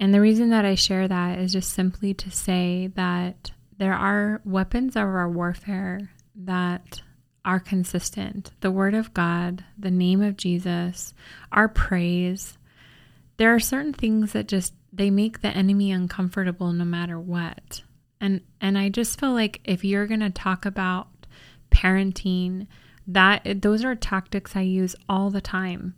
And 0.00 0.14
the 0.14 0.20
reason 0.22 0.48
that 0.48 0.64
I 0.64 0.76
share 0.76 1.06
that 1.08 1.38
is 1.38 1.52
just 1.52 1.74
simply 1.74 2.14
to 2.14 2.30
say 2.30 2.86
that 2.94 3.50
there 3.76 3.94
are 3.94 4.40
weapons 4.46 4.96
of 4.96 5.02
our 5.02 5.28
warfare 5.28 6.10
that 6.36 7.02
are 7.44 7.60
consistent. 7.60 8.52
The 8.60 8.70
Word 8.70 8.94
of 8.94 9.12
God, 9.12 9.62
the 9.78 9.90
name 9.90 10.22
of 10.22 10.38
Jesus, 10.38 11.12
our 11.52 11.68
praise. 11.68 12.56
There 13.36 13.54
are 13.54 13.60
certain 13.60 13.92
things 13.92 14.32
that 14.32 14.48
just 14.48 14.72
they 14.92 15.10
make 15.10 15.40
the 15.40 15.48
enemy 15.48 15.90
uncomfortable 15.92 16.72
no 16.72 16.84
matter 16.84 17.18
what. 17.18 17.82
And 18.20 18.40
and 18.60 18.76
I 18.76 18.88
just 18.88 19.20
feel 19.20 19.32
like 19.32 19.60
if 19.64 19.84
you're 19.84 20.06
going 20.06 20.20
to 20.20 20.30
talk 20.30 20.64
about 20.64 21.08
parenting, 21.70 22.66
that 23.06 23.62
those 23.62 23.84
are 23.84 23.94
tactics 23.94 24.56
I 24.56 24.62
use 24.62 24.96
all 25.08 25.30
the 25.30 25.40
time. 25.40 25.94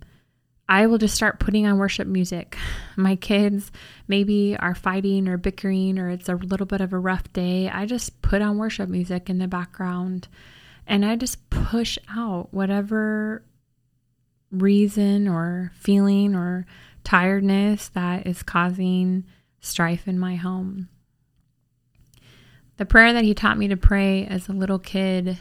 I 0.68 0.86
will 0.86 0.98
just 0.98 1.16
start 1.16 1.40
putting 1.40 1.66
on 1.66 1.78
worship 1.78 2.06
music. 2.06 2.56
My 2.96 3.16
kids 3.16 3.72
maybe 4.06 4.56
are 4.56 4.74
fighting 4.74 5.26
or 5.26 5.36
bickering 5.36 5.98
or 5.98 6.10
it's 6.10 6.28
a 6.28 6.36
little 6.36 6.66
bit 6.66 6.80
of 6.80 6.92
a 6.92 6.98
rough 6.98 7.32
day. 7.32 7.68
I 7.68 7.86
just 7.86 8.22
put 8.22 8.40
on 8.40 8.58
worship 8.58 8.88
music 8.88 9.28
in 9.28 9.38
the 9.38 9.48
background 9.48 10.28
and 10.86 11.04
I 11.04 11.16
just 11.16 11.50
push 11.50 11.98
out 12.08 12.52
whatever 12.52 13.44
reason 14.52 15.28
or 15.28 15.72
feeling 15.74 16.34
or 16.34 16.66
tiredness 17.04 17.88
that 17.88 18.26
is 18.26 18.42
causing 18.42 19.24
strife 19.60 20.08
in 20.08 20.18
my 20.18 20.36
home. 20.36 20.88
The 22.76 22.86
prayer 22.86 23.12
that 23.12 23.24
he 23.24 23.34
taught 23.34 23.58
me 23.58 23.68
to 23.68 23.76
pray 23.76 24.26
as 24.26 24.48
a 24.48 24.52
little 24.52 24.78
kid 24.78 25.38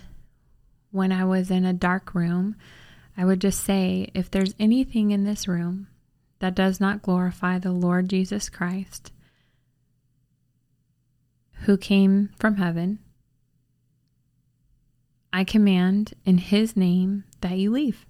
when 0.92 1.12
I 1.12 1.24
was 1.26 1.50
in 1.50 1.66
a 1.66 1.74
dark 1.74 2.14
room 2.14 2.56
I 3.20 3.26
would 3.26 3.42
just 3.42 3.66
say 3.66 4.10
if 4.14 4.32
there's 4.32 4.56
anything 4.58 5.12
in 5.12 5.26
this 5.26 5.46
room 5.46 5.88
that 6.40 6.56
does 6.56 6.80
not 6.80 7.02
glorify 7.02 7.60
the 7.60 7.74
Lord 7.74 8.08
Jesus 8.08 8.48
Christ, 8.48 9.12
who 11.64 11.76
came 11.76 12.30
from 12.40 12.56
heaven, 12.56 13.00
I 15.34 15.44
command 15.44 16.14
in 16.24 16.38
his 16.38 16.78
name 16.78 17.26
that 17.42 17.58
you 17.58 17.72
leave. 17.72 18.06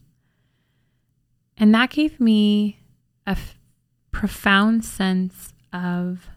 And 1.58 1.74
that 1.74 1.90
gave 1.90 2.20
me 2.20 2.80
a 3.30 3.34
f- 3.34 3.56
profound 4.12 4.84
sense 4.84 5.54
of 5.72 6.28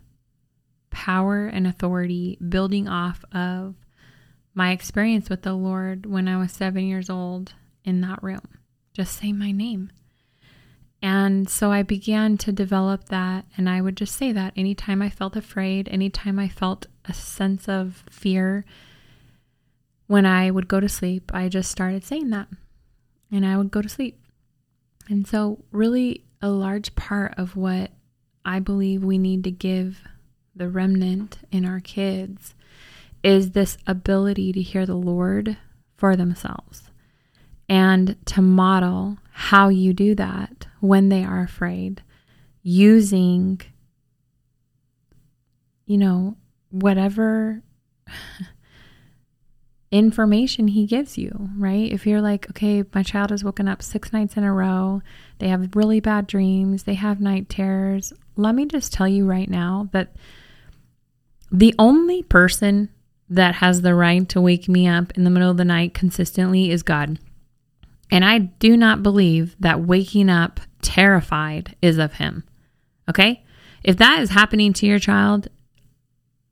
power 0.91 1.47
and 1.47 1.67
authority 1.67 2.39
building 2.47 2.87
off 2.87 3.25
of 3.33 3.75
my 4.55 4.73
experience 4.73 5.31
with 5.31 5.43
the 5.43 5.55
Lord 5.55 6.05
when 6.05 6.29
I 6.29 6.37
was 6.37 6.53
seven 6.53 6.87
years 6.87 7.09
old 7.09 7.55
in 7.83 8.03
that 8.03 8.23
room. 8.23 8.47
Just 8.93 9.19
say 9.19 9.33
my 9.33 9.51
name. 9.53 9.91
And 11.01 11.49
so 11.49 11.73
I 11.73 11.83
began 11.83 12.37
to 12.39 12.53
develop 12.53 13.07
that, 13.07 13.47
and 13.57 13.69
I 13.69 13.81
would 13.81 13.97
just 13.97 14.15
say 14.15 14.31
that 14.31 14.53
anytime 14.55 15.03
I 15.03 15.09
felt 15.09 15.35
afraid, 15.35 15.89
anytime 15.89 16.39
I 16.39 16.49
felt 16.49 16.87
a 17.07 17.15
sense 17.15 17.69
of 17.69 18.05
fear, 18.09 18.65
when 20.07 20.27
I 20.27 20.51
would 20.51 20.69
go 20.69 20.79
to 20.79 20.89
sleep, 20.89 21.33
I 21.35 21.49
just 21.49 21.73
started 21.73 22.05
saying 22.05 22.31
that, 22.31 22.49
and 23.33 23.45
I 23.45 23.57
would 23.57 23.73
go 23.73 23.83
to 23.83 23.89
sleep. 23.89 24.21
And 25.09 25.27
so, 25.27 25.65
really, 25.73 26.23
a 26.43 26.51
large 26.51 26.95
part 26.97 27.35
of 27.39 27.57
what 27.57 27.93
I 28.45 28.59
believe 28.59 29.05
we 29.05 29.17
need 29.17 29.45
to 29.45 29.51
give 29.51 30.03
the 30.55 30.69
remnant 30.69 31.39
in 31.51 31.65
our 31.65 31.81
kids 31.81 32.55
is 33.23 33.53
this 33.53 33.79
ability 33.87 34.53
to 34.53 34.61
hear 34.61 34.85
the 34.85 34.97
Lord 34.97 35.57
for 35.97 36.17
themselves 36.17 36.91
and 37.69 38.17
to 38.27 38.43
model 38.43 39.19
how 39.31 39.69
you 39.69 39.93
do 39.93 40.15
that 40.17 40.67
when 40.81 41.09
they 41.09 41.25
are 41.25 41.41
afraid 41.41 42.03
using 42.63 43.61
you 45.87 45.97
know 45.97 46.37
whatever 46.71 47.63
information 49.93 50.69
he 50.69 50.87
gives 50.87 51.19
you, 51.19 51.51
right? 51.57 51.93
If 51.93 52.07
you're 52.07 52.23
like, 52.23 52.49
okay, 52.51 52.83
my 52.95 53.03
child 53.03 53.31
has 53.31 53.45
woken 53.45 53.69
up 53.69 53.83
six 53.83 54.11
nights 54.13 54.39
in 54.39 54.43
a 54.43 54.53
row, 54.53 55.03
they 55.43 55.49
have 55.49 55.75
really 55.75 55.99
bad 55.99 56.29
dreams, 56.29 56.85
they 56.85 56.95
have 56.95 57.21
night 57.21 57.49
terrors. 57.49 58.13
Let 58.37 58.55
me 58.55 58.65
just 58.65 58.93
tell 58.93 59.09
you 59.09 59.27
right 59.27 59.51
now 59.51 59.89
that 59.93 60.15
the 61.51 61.75
only 61.81 62.23
person 62.23 62.91
that 63.29 63.57
has 63.57 63.83
the 63.83 63.97
right 63.97 64.29
to 64.29 64.41
wake 64.41 64.69
me 64.69 64.87
up 64.87 65.11
in 65.17 65.25
the 65.25 65.31
middle 65.31 65.51
of 65.51 65.57
the 65.57 65.65
night 65.65 65.95
consistently 65.95 66.71
is 66.71 66.85
God. 66.85 67.19
And 68.09 68.25
I 68.25 68.39
do 68.39 68.77
not 68.77 69.03
believe 69.03 69.57
that 69.59 69.81
waking 69.81 70.31
up 70.31 70.61
terrified 70.81 71.75
is 71.83 71.99
of 71.99 72.15
him. 72.15 72.45
Okay? 73.09 73.43
If 73.83 73.97
that 73.97 74.23
is 74.23 74.31
happening 74.31 74.73
to 74.75 74.87
your 74.87 75.01
child, 75.01 75.49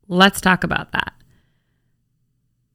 let's 0.08 0.40
talk 0.40 0.64
about 0.64 0.90
that. 0.90 1.12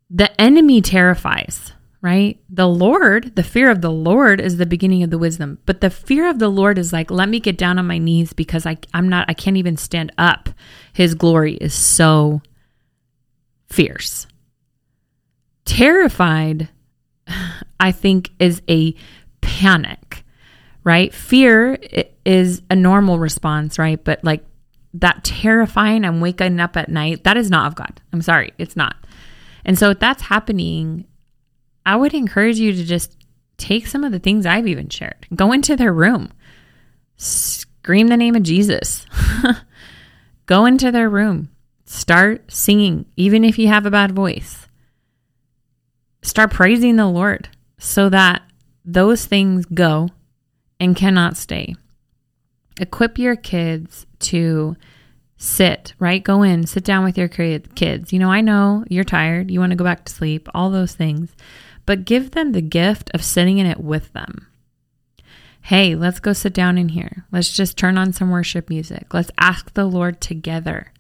The 0.09 0.39
enemy 0.39 0.79
terrifies, 0.79 1.73
right? 2.05 2.39
The 2.51 2.67
Lord, 2.67 3.35
the 3.35 3.41
fear 3.41 3.71
of 3.71 3.81
the 3.81 3.89
Lord 3.89 4.39
is 4.39 4.57
the 4.57 4.67
beginning 4.67 5.01
of 5.01 5.09
the 5.09 5.17
wisdom. 5.17 5.57
But 5.65 5.81
the 5.81 5.89
fear 5.89 6.29
of 6.29 6.37
the 6.37 6.49
Lord 6.49 6.77
is 6.77 6.93
like, 6.93 7.09
let 7.09 7.27
me 7.27 7.39
get 7.39 7.57
down 7.57 7.79
on 7.79 7.87
my 7.87 7.97
knees 7.97 8.31
because 8.31 8.67
I, 8.67 8.77
I'm 8.93 9.09
not, 9.09 9.25
I 9.27 9.33
can't 9.33 9.57
even 9.57 9.75
stand 9.75 10.11
up. 10.15 10.49
His 10.93 11.15
glory 11.15 11.55
is 11.55 11.73
so 11.73 12.43
fierce. 13.65 14.27
Terrified 15.65 16.69
I 17.79 17.91
think 17.91 18.29
is 18.37 18.61
a 18.69 18.93
panic, 19.41 20.23
right? 20.83 21.11
Fear 21.11 21.79
is 22.23 22.61
a 22.69 22.75
normal 22.75 23.17
response, 23.17 23.79
right? 23.79 24.01
But 24.01 24.23
like 24.23 24.45
that 24.93 25.23
terrifying, 25.23 26.05
I'm 26.05 26.21
waking 26.21 26.59
up 26.59 26.77
at 26.77 26.87
night, 26.87 27.23
that 27.23 27.35
is 27.35 27.49
not 27.49 27.65
of 27.65 27.73
God. 27.73 27.99
I'm 28.13 28.21
sorry, 28.21 28.53
it's 28.59 28.75
not. 28.75 28.95
And 29.65 29.75
so 29.75 29.89
if 29.89 29.97
that's 29.97 30.21
happening, 30.21 31.05
I 31.85 31.95
would 31.95 32.13
encourage 32.13 32.57
you 32.57 32.73
to 32.73 32.83
just 32.83 33.17
take 33.57 33.87
some 33.87 34.03
of 34.03 34.11
the 34.11 34.19
things 34.19 34.45
I've 34.45 34.67
even 34.67 34.89
shared, 34.89 35.27
go 35.35 35.51
into 35.51 35.75
their 35.75 35.93
room, 35.93 36.31
scream 37.17 38.07
the 38.07 38.17
name 38.17 38.35
of 38.35 38.43
Jesus, 38.43 39.05
go 40.45 40.65
into 40.65 40.91
their 40.91 41.09
room, 41.09 41.49
start 41.85 42.51
singing, 42.51 43.05
even 43.15 43.43
if 43.43 43.57
you 43.57 43.67
have 43.67 43.85
a 43.85 43.91
bad 43.91 44.11
voice. 44.11 44.67
Start 46.21 46.51
praising 46.51 46.95
the 46.95 47.07
Lord 47.07 47.49
so 47.77 48.09
that 48.09 48.41
those 48.83 49.25
things 49.25 49.65
go 49.65 50.09
and 50.79 50.95
cannot 50.95 51.37
stay. 51.37 51.75
Equip 52.79 53.17
your 53.19 53.35
kids 53.35 54.05
to 54.19 54.75
sit, 55.37 55.93
right? 55.99 56.23
Go 56.23 56.43
in, 56.43 56.65
sit 56.65 56.83
down 56.83 57.03
with 57.03 57.17
your 57.17 57.27
kids. 57.27 58.11
You 58.11 58.19
know, 58.19 58.31
I 58.31 58.41
know 58.41 58.83
you're 58.89 59.03
tired, 59.03 59.51
you 59.51 59.59
want 59.59 59.71
to 59.71 59.77
go 59.77 59.83
back 59.83 60.05
to 60.05 60.13
sleep, 60.13 60.49
all 60.53 60.69
those 60.69 60.93
things, 60.93 61.35
but 61.85 62.05
give 62.05 62.31
them 62.31 62.51
the 62.51 62.61
gift 62.61 63.11
of 63.13 63.23
sitting 63.23 63.57
in 63.57 63.65
it 63.65 63.79
with 63.79 64.13
them. 64.13 64.47
Hey, 65.61 65.95
let's 65.95 66.19
go 66.19 66.33
sit 66.33 66.53
down 66.53 66.77
in 66.77 66.89
here. 66.89 67.25
Let's 67.31 67.51
just 67.51 67.77
turn 67.77 67.97
on 67.97 68.13
some 68.13 68.29
worship 68.29 68.69
music. 68.69 69.13
Let's 69.13 69.31
ask 69.39 69.73
the 69.73 69.85
Lord 69.85 70.21
together 70.21 70.91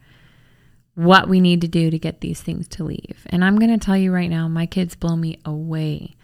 what 0.95 1.29
we 1.29 1.39
need 1.39 1.61
to 1.61 1.67
do 1.67 1.91
to 1.91 1.99
get 1.99 2.21
these 2.21 2.41
things 2.41 2.67
to 2.69 2.83
leave. 2.83 3.27
And 3.27 3.43
I'm 3.43 3.59
going 3.59 3.77
to 3.77 3.83
tell 3.85 3.97
you 3.97 4.11
right 4.11 4.29
now, 4.29 4.47
my 4.47 4.65
kids 4.65 4.95
blow 4.95 5.15
me 5.15 5.39
away 5.45 6.15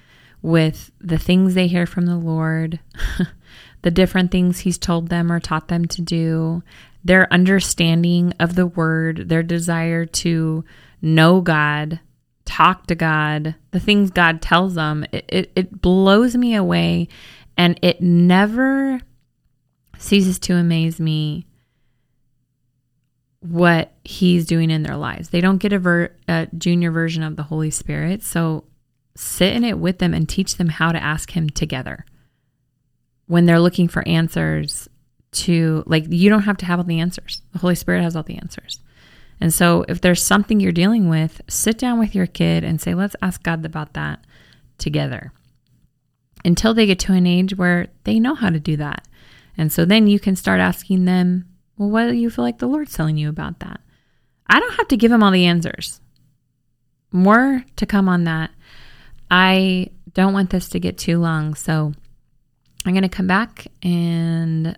with 0.42 0.92
the 1.00 1.20
things 1.20 1.54
they 1.54 1.68
hear 1.68 1.86
from 1.86 2.08
the 2.08 2.16
Lord, 2.16 2.80
the 3.84 3.92
different 3.92 4.32
things 4.32 4.60
He's 4.60 4.78
told 4.78 5.10
them 5.10 5.32
or 5.32 5.40
taught 5.40 5.68
them 5.68 5.86
to 5.86 6.02
do, 6.02 6.64
their 7.04 7.32
understanding 7.32 8.34
of 8.40 8.56
the 8.56 8.66
Word, 8.66 9.30
their 9.30 9.44
desire 9.44 10.06
to 10.06 10.66
know 11.02 11.42
God, 11.42 12.00
talk 12.46 12.88
to 12.88 12.96
God, 12.96 13.56
the 13.72 13.80
things 13.80 14.12
God 14.12 14.42
tells 14.42 14.76
them. 14.76 15.06
It, 15.12 15.26
it, 15.28 15.52
it 15.56 15.82
blows 15.82 16.36
me 16.36 16.56
away. 16.56 17.08
And 17.58 17.80
it 17.82 18.02
never 18.02 19.02
ceases 19.98 20.40
to 20.40 20.56
amaze 20.56 21.00
me 21.00 21.46
what 23.42 23.94
he's 24.04 24.46
doing 24.46 24.70
in 24.70 24.84
their 24.84 24.96
lives. 24.96 25.30
They 25.30 25.42
don't 25.42 25.58
get 25.58 25.74
a, 25.74 25.80
ver- 25.80 26.16
a, 26.28 26.48
junior 26.58 26.92
version 26.92 27.24
of 27.24 27.36
the 27.36 27.44
Holy 27.44 27.72
Spirit. 27.72 28.24
So 28.24 28.66
sit 29.16 29.54
in 29.54 29.64
it 29.64 29.80
with 29.80 30.00
them 30.00 30.14
and 30.14 30.28
teach 30.30 30.58
them 30.58 30.70
how 30.70 30.92
to 30.92 31.02
ask 31.02 31.32
him 31.32 31.50
together. 31.50 32.06
When 33.28 33.46
they're 33.46 33.60
looking 33.60 33.88
for 33.88 34.08
answers 34.08 34.88
to, 35.32 35.84
like, 35.86 36.06
you 36.08 36.30
don't 36.30 36.44
have 36.44 36.58
to 36.58 36.66
have 36.66 36.80
all 36.80 36.86
the 36.86 37.00
answers. 37.00 37.42
The 37.54 37.60
Holy 37.60 37.76
Spirit 37.76 38.04
has 38.04 38.16
all 38.16 38.24
the 38.24 38.38
answers. 38.38 38.80
And 39.42 39.52
so 39.52 39.84
if 39.90 40.00
there's 40.00 40.22
something 40.22 40.60
you're 40.60 40.72
dealing 40.72 41.10
with, 41.10 41.42
sit 41.50 41.80
down 41.80 41.98
with 41.98 42.14
your 42.14 42.28
kid 42.28 42.64
and 42.64 42.80
say, 42.80 42.94
let's 42.94 43.16
ask 43.22 43.42
God 43.42 43.66
about 43.66 43.94
that 43.94 44.24
together 44.78 45.34
until 46.46 46.74
they 46.74 46.86
get 46.86 47.00
to 47.00 47.14
an 47.14 47.26
age 47.26 47.56
where 47.58 47.88
they 48.04 48.20
know 48.20 48.36
how 48.36 48.52
to 48.52 48.60
do 48.60 48.78
that. 48.78 49.08
And 49.58 49.72
so 49.72 49.84
then 49.84 50.08
you 50.08 50.20
can 50.20 50.36
start 50.36 50.60
asking 50.62 51.06
them 51.06 51.48
well, 51.78 51.90
what 51.90 52.08
do 52.08 52.14
you 52.14 52.30
feel 52.30 52.46
like 52.46 52.60
the 52.60 52.68
Lord's 52.68 52.94
telling 52.94 53.18
you 53.18 53.28
about 53.28 53.60
that? 53.60 53.82
I 54.46 54.60
don't 54.60 54.76
have 54.76 54.88
to 54.90 54.98
give 54.98 55.12
him 55.12 55.24
all 55.24 55.32
the 55.32 55.48
answers. 55.48 56.00
More 57.12 57.64
to 57.78 57.86
come 57.88 58.08
on 58.08 58.26
that. 58.26 58.52
I 59.32 59.88
don't 60.14 60.34
want 60.34 60.52
this 60.52 60.70
to 60.70 60.80
get 60.80 61.00
too 61.00 61.20
long, 61.20 61.56
so 61.56 61.94
I'm 62.86 62.94
going 62.94 63.02
to 63.02 63.10
come 63.10 63.26
back 63.26 63.66
and 63.82 64.78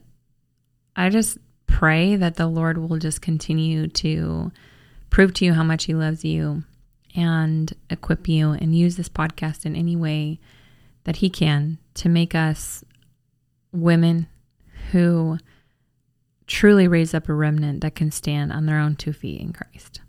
I 0.95 1.09
just 1.09 1.37
pray 1.73 2.15
that 2.15 2.35
the 2.35 2.45
Lord 2.45 2.77
will 2.77 2.99
just 2.99 3.19
continue 3.19 3.87
to 3.87 4.51
prove 5.09 5.33
to 5.33 5.45
you 5.45 5.53
how 5.53 5.63
much 5.63 5.85
He 5.85 5.95
loves 5.95 6.23
you 6.23 6.63
and 7.15 7.73
equip 7.89 8.27
you 8.27 8.51
and 8.51 8.77
use 8.77 8.95
this 8.95 9.09
podcast 9.09 9.65
in 9.65 9.75
any 9.75 9.95
way 9.95 10.39
that 11.05 11.15
He 11.17 11.31
can 11.31 11.79
to 11.95 12.09
make 12.09 12.35
us 12.35 12.83
women 13.71 14.27
who 14.91 15.39
truly 16.45 16.87
raise 16.87 17.15
up 17.15 17.27
a 17.27 17.33
remnant 17.33 17.81
that 17.81 17.95
can 17.95 18.11
stand 18.11 18.53
on 18.53 18.67
their 18.67 18.77
own 18.77 18.95
two 18.95 19.11
feet 19.11 19.41
in 19.41 19.51
Christ. 19.51 19.99